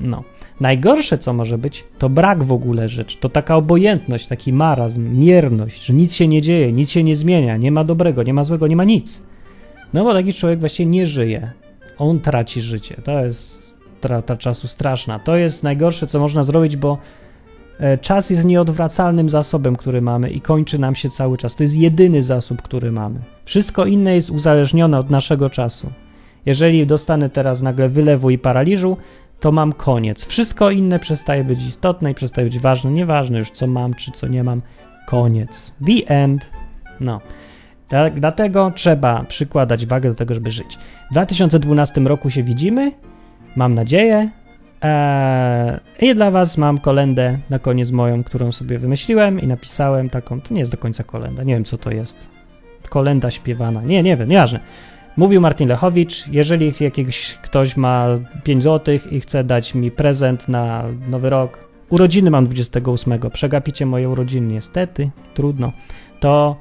No. 0.00 0.24
Najgorsze, 0.60 1.18
co 1.18 1.32
może 1.32 1.58
być, 1.58 1.84
to 1.98 2.08
brak 2.08 2.44
w 2.44 2.52
ogóle 2.52 2.88
rzeczy. 2.88 3.18
To 3.18 3.28
taka 3.28 3.56
obojętność, 3.56 4.26
taki 4.26 4.52
marazm, 4.52 5.18
mierność, 5.18 5.84
że 5.84 5.94
nic 5.94 6.14
się 6.14 6.28
nie 6.28 6.42
dzieje, 6.42 6.72
nic 6.72 6.90
się 6.90 7.04
nie 7.04 7.16
zmienia, 7.16 7.56
nie 7.56 7.72
ma 7.72 7.84
dobrego, 7.84 8.22
nie 8.22 8.34
ma 8.34 8.44
złego, 8.44 8.66
nie 8.66 8.76
ma 8.76 8.84
nic. 8.84 9.22
No 9.92 10.04
bo 10.04 10.12
taki 10.12 10.32
człowiek 10.32 10.60
właśnie 10.60 10.86
nie 10.86 11.06
żyje. 11.06 11.52
On 11.98 12.20
traci 12.20 12.60
życie. 12.60 12.96
To 13.04 13.24
jest 13.24 13.61
trata 14.02 14.36
czasu 14.36 14.68
straszna. 14.68 15.18
To 15.18 15.36
jest 15.36 15.62
najgorsze, 15.62 16.06
co 16.06 16.20
można 16.20 16.42
zrobić, 16.42 16.76
bo 16.76 16.98
e, 17.78 17.98
czas 17.98 18.30
jest 18.30 18.44
nieodwracalnym 18.44 19.30
zasobem, 19.30 19.76
który 19.76 20.02
mamy 20.02 20.30
i 20.30 20.40
kończy 20.40 20.78
nam 20.78 20.94
się 20.94 21.08
cały 21.08 21.36
czas. 21.36 21.56
To 21.56 21.62
jest 21.62 21.76
jedyny 21.76 22.22
zasób, 22.22 22.62
który 22.62 22.92
mamy. 22.92 23.20
Wszystko 23.44 23.86
inne 23.86 24.14
jest 24.14 24.30
uzależnione 24.30 24.98
od 24.98 25.10
naszego 25.10 25.50
czasu. 25.50 25.92
Jeżeli 26.46 26.86
dostanę 26.86 27.30
teraz 27.30 27.62
nagle 27.62 27.88
wylewu 27.88 28.30
i 28.30 28.38
paraliżu, 28.38 28.96
to 29.40 29.52
mam 29.52 29.72
koniec. 29.72 30.24
Wszystko 30.24 30.70
inne 30.70 30.98
przestaje 30.98 31.44
być 31.44 31.62
istotne 31.62 32.10
i 32.10 32.14
przestaje 32.14 32.46
być 32.46 32.58
ważne. 32.58 32.90
Nieważne 32.90 33.38
już, 33.38 33.50
co 33.50 33.66
mam, 33.66 33.94
czy 33.94 34.10
co 34.12 34.28
nie 34.28 34.44
mam. 34.44 34.62
Koniec. 35.06 35.72
The 35.86 36.14
end. 36.14 36.46
No. 37.00 37.20
Tak, 37.88 38.20
dlatego 38.20 38.72
trzeba 38.74 39.24
przykładać 39.24 39.86
wagę 39.86 40.10
do 40.10 40.14
tego, 40.14 40.34
żeby 40.34 40.50
żyć. 40.50 40.78
W 41.10 41.12
2012 41.12 42.00
roku 42.00 42.30
się 42.30 42.42
widzimy, 42.42 42.92
mam 43.56 43.74
nadzieję. 43.74 44.30
Eee, 44.82 45.78
I 46.00 46.14
dla 46.14 46.30
Was 46.30 46.58
mam 46.58 46.78
kolendę 46.78 47.38
na 47.50 47.58
koniec 47.58 47.90
moją, 47.90 48.24
którą 48.24 48.52
sobie 48.52 48.78
wymyśliłem 48.78 49.40
i 49.40 49.46
napisałem 49.46 50.10
taką. 50.10 50.40
To 50.40 50.54
nie 50.54 50.60
jest 50.60 50.72
do 50.72 50.78
końca 50.78 51.04
kolenda, 51.04 51.42
nie 51.42 51.54
wiem 51.54 51.64
co 51.64 51.78
to 51.78 51.90
jest. 51.90 52.26
Kolenda 52.88 53.30
śpiewana. 53.30 53.82
Nie, 53.82 54.02
nie 54.02 54.16
wiem, 54.16 54.28
nieważne. 54.28 54.60
Mówił 55.16 55.40
Martin 55.40 55.68
Lechowicz, 55.68 56.28
jeżeli 56.28 56.72
jakiś 56.80 57.34
ktoś 57.34 57.76
ma 57.76 58.06
5 58.44 58.62
zł 58.62 58.94
i 59.10 59.20
chce 59.20 59.44
dać 59.44 59.74
mi 59.74 59.90
prezent 59.90 60.48
na 60.48 60.84
nowy 61.08 61.30
rok, 61.30 61.68
urodziny 61.90 62.30
mam 62.30 62.44
28, 62.44 63.18
przegapicie 63.32 63.86
moje 63.86 64.08
urodziny 64.08 64.52
niestety, 64.52 65.10
trudno, 65.34 65.72
to 66.20 66.56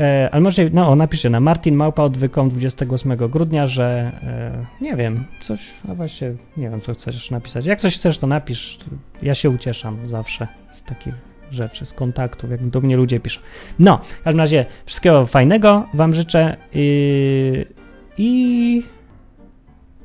e, 0.00 0.28
ale 0.32 0.40
może, 0.40 0.70
no 0.70 0.96
napiszę 0.96 1.30
na 1.30 1.40
Martin 1.40 1.74
Małpa 1.74 2.02
odwykom 2.02 2.48
28 2.48 3.16
grudnia, 3.16 3.66
że 3.66 4.12
e, 4.22 4.84
nie 4.84 4.96
wiem, 4.96 5.24
coś, 5.40 5.70
a 5.88 5.94
właśnie 5.94 6.32
nie 6.56 6.70
wiem 6.70 6.80
co 6.80 6.94
chcesz 6.94 7.30
napisać, 7.30 7.66
jak 7.66 7.80
coś 7.80 7.94
chcesz 7.94 8.18
to 8.18 8.26
napisz, 8.26 8.78
ja 9.22 9.34
się 9.34 9.50
ucieszam 9.50 10.08
zawsze 10.08 10.48
z 10.72 10.82
takich 10.82 11.14
rzeczy, 11.50 11.86
z 11.86 11.92
kontaktów, 11.92 12.50
jak 12.50 12.66
do 12.66 12.80
mnie 12.80 12.96
ludzie 12.96 13.20
piszą. 13.20 13.40
No, 13.78 13.98
w 14.20 14.22
każdym 14.22 14.40
razie 14.40 14.66
wszystkiego 14.86 15.26
fajnego 15.26 15.86
Wam 15.94 16.14
życzę 16.14 16.56
i, 16.74 17.66
i 18.18 18.82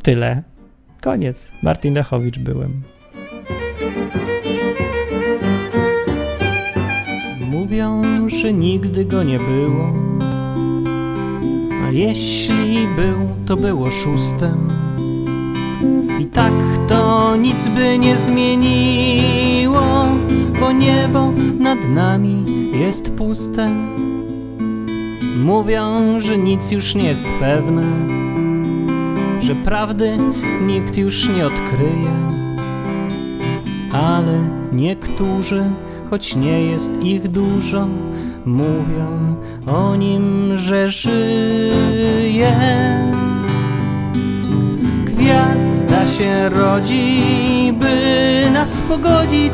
tyle. 0.04 0.44
Koniec. 1.02 1.52
Martin 1.64 1.94
Lechowicz 1.94 2.40
byłem. 2.40 2.84
Mówią, 7.72 8.02
że 8.30 8.54
nigdy 8.54 9.06
go 9.06 9.24
nie 9.24 9.40
było, 9.40 9.94
a 11.88 11.92
jeśli 11.92 12.88
był, 12.96 13.18
to 13.46 13.58
było 13.58 13.92
szóstem. 13.92 14.68
I 16.20 16.26
tak 16.26 16.54
to 16.88 17.36
nic 17.36 17.68
by 17.68 18.00
nie 18.00 18.16
zmieniło 18.18 20.06
bo 20.60 20.72
niebo 20.72 21.32
nad 21.60 21.90
nami 21.90 22.46
jest 22.80 23.12
puste. 23.12 23.70
Mówią, 25.44 26.20
że 26.20 26.38
nic 26.38 26.72
już 26.72 26.96
nie 26.96 27.08
jest 27.08 27.26
pewne, 27.40 27.84
że 29.40 29.56
prawdy 29.56 30.18
nikt 30.68 30.98
już 30.98 31.30
nie 31.30 31.46
odkryje. 31.46 32.12
Ale 33.92 34.40
niektórzy, 34.72 35.72
choć 36.12 36.36
nie 36.36 36.64
jest 36.64 36.92
ich 37.02 37.28
dużo, 37.28 37.88
mówią 38.46 39.36
o 39.68 39.96
nim, 39.96 40.58
że 40.58 40.90
żyje. 40.90 42.52
Gwiazda 45.06 46.08
się 46.08 46.50
rodzi, 46.50 47.24
by 47.80 48.52
nas 48.54 48.82
pogodzić 48.82 49.54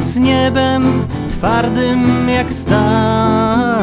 z 0.00 0.18
niebem 0.18 1.06
twardym 1.30 2.28
jak 2.28 2.52
stal. 2.52 3.82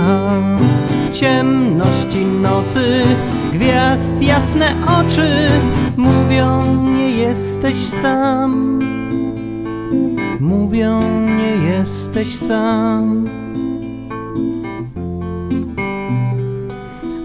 W 1.06 1.10
ciemności 1.10 2.26
nocy 2.26 3.04
gwiazd 3.54 4.22
jasne 4.22 4.76
oczy 5.00 5.28
mówią 5.98 6.76
nie 6.84 7.12
jesteś 7.12 7.76
sam. 7.76 8.91
Mówią 10.52 11.02
nie 11.26 11.70
jesteś 11.70 12.36
sam. 12.36 13.26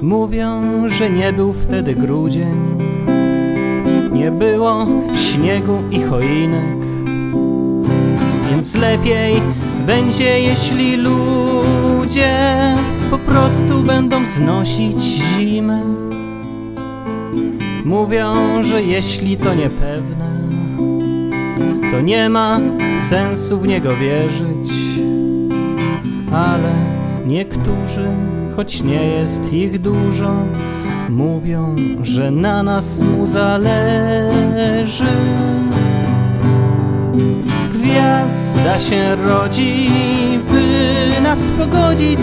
Mówią, 0.02 0.62
że 0.88 1.10
nie 1.10 1.32
był 1.32 1.52
wtedy 1.52 1.94
grudzień, 1.94 2.54
nie 4.12 4.30
było 4.30 4.86
śniegu 5.16 5.78
i 5.90 6.02
choinek 6.02 6.86
więc 8.56 8.74
lepiej 8.74 9.42
będzie, 9.86 10.40
jeśli 10.40 10.96
ludzie 10.96 12.36
po 13.10 13.18
prostu 13.18 13.82
będą 13.82 14.26
znosić 14.26 14.98
zimę. 15.00 15.82
Mówią, 17.84 18.34
że 18.62 18.82
jeśli 18.82 19.36
to 19.36 19.54
niepewne, 19.54 20.48
to 21.90 22.00
nie 22.00 22.28
ma 22.28 22.60
sensu 23.08 23.58
w 23.58 23.68
niego 23.68 23.90
wierzyć. 23.96 24.72
Ale 26.32 26.72
niektórzy, 27.26 28.08
choć 28.56 28.82
nie 28.82 29.04
jest 29.04 29.52
ich 29.52 29.80
dużo, 29.80 30.34
mówią, 31.08 31.76
że 32.02 32.30
na 32.30 32.62
nas 32.62 33.00
mu 33.00 33.26
zależy 33.26 35.04
gwiazda 37.72 38.78
się 38.78 39.16
rodzi, 39.16 39.88
by 40.50 41.20
nas 41.22 41.50
pogodzić 41.50 42.20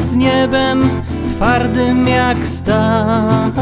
z 0.00 0.16
niebem 0.16 0.90
twardym 1.36 2.08
jak 2.08 2.46
stal. 2.46 3.52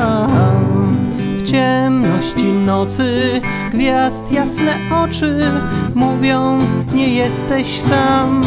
W 1.38 1.42
ciemności 1.42 2.52
nocy 2.66 3.40
gwiazd 3.72 4.32
jasne 4.32 4.72
oczy 5.04 5.40
mówią, 5.94 6.58
nie 6.94 7.14
jesteś 7.14 7.80
sam. 7.80 8.44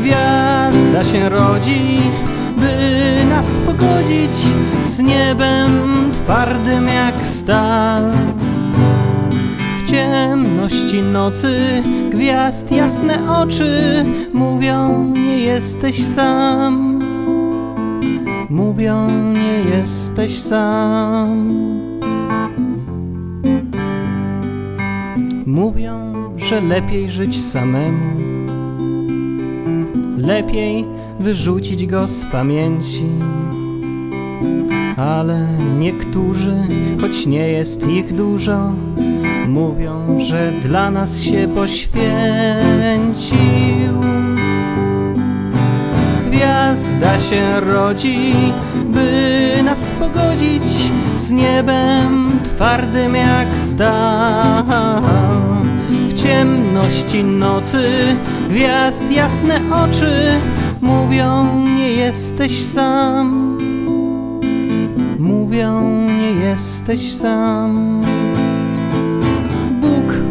Gwiazda 0.00 1.04
się 1.04 1.28
rodzi, 1.28 2.00
by 2.56 2.76
nas 3.30 3.58
pogodzić 3.66 4.34
z 4.84 4.98
niebem 4.98 5.70
twardym 6.12 6.88
jak 6.88 7.26
stal. 7.26 8.02
Ciemności 9.86 11.02
nocy 11.02 11.82
Gwiazd 12.10 12.70
jasne 12.70 13.38
oczy 13.38 14.04
Mówią 14.32 15.12
nie 15.14 15.38
jesteś 15.38 16.06
sam. 16.06 16.98
Mówią 18.50 19.10
nie 19.32 19.76
jesteś 19.76 20.42
sam 20.42 21.48
Mówią, 25.48 26.14
że 26.36 26.60
lepiej 26.60 27.08
żyć 27.08 27.44
samemu. 27.44 28.22
Lepiej 30.16 30.84
wyrzucić 31.20 31.86
go 31.86 32.08
z 32.08 32.24
pamięci. 32.24 33.04
Ale 34.96 35.48
niektórzy, 35.78 36.56
choć 37.00 37.26
nie 37.26 37.48
jest 37.48 37.88
ich 37.88 38.16
dużo, 38.16 38.72
Mówią, 39.48 40.20
że 40.20 40.52
dla 40.62 40.90
nas 40.90 41.20
się 41.20 41.48
poświęcił 41.54 42.08
Gwiazda 46.38 47.20
się 47.20 47.60
rodzi, 47.60 48.32
by 48.84 49.62
nas 49.64 49.90
pogodzić 49.90 50.62
Z 51.16 51.30
niebem 51.30 52.30
twardym 52.44 53.14
jak 53.14 53.58
stal 53.58 55.02
W 56.08 56.14
ciemności 56.14 57.24
nocy 57.24 57.88
gwiazd 58.48 59.10
jasne 59.10 59.60
oczy 59.84 60.40
Mówią, 60.80 61.64
nie 61.64 61.92
jesteś 61.92 62.64
sam. 62.64 63.58
Mówią, 65.18 65.90
nie 66.06 66.30
jesteś 66.30 67.16
sam. 67.16 68.02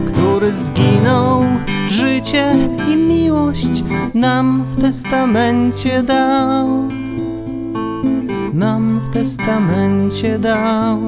Który 0.08 0.52
zginął, 0.52 1.44
życie 1.88 2.56
i 2.94 2.96
miłość 2.96 3.84
nam 4.14 4.64
w 4.64 4.82
testamencie 4.82 6.04
dał. 6.04 6.68
Nam 8.54 9.00
w 9.00 9.14
testamencie 9.14 10.40
dał. 10.40 11.00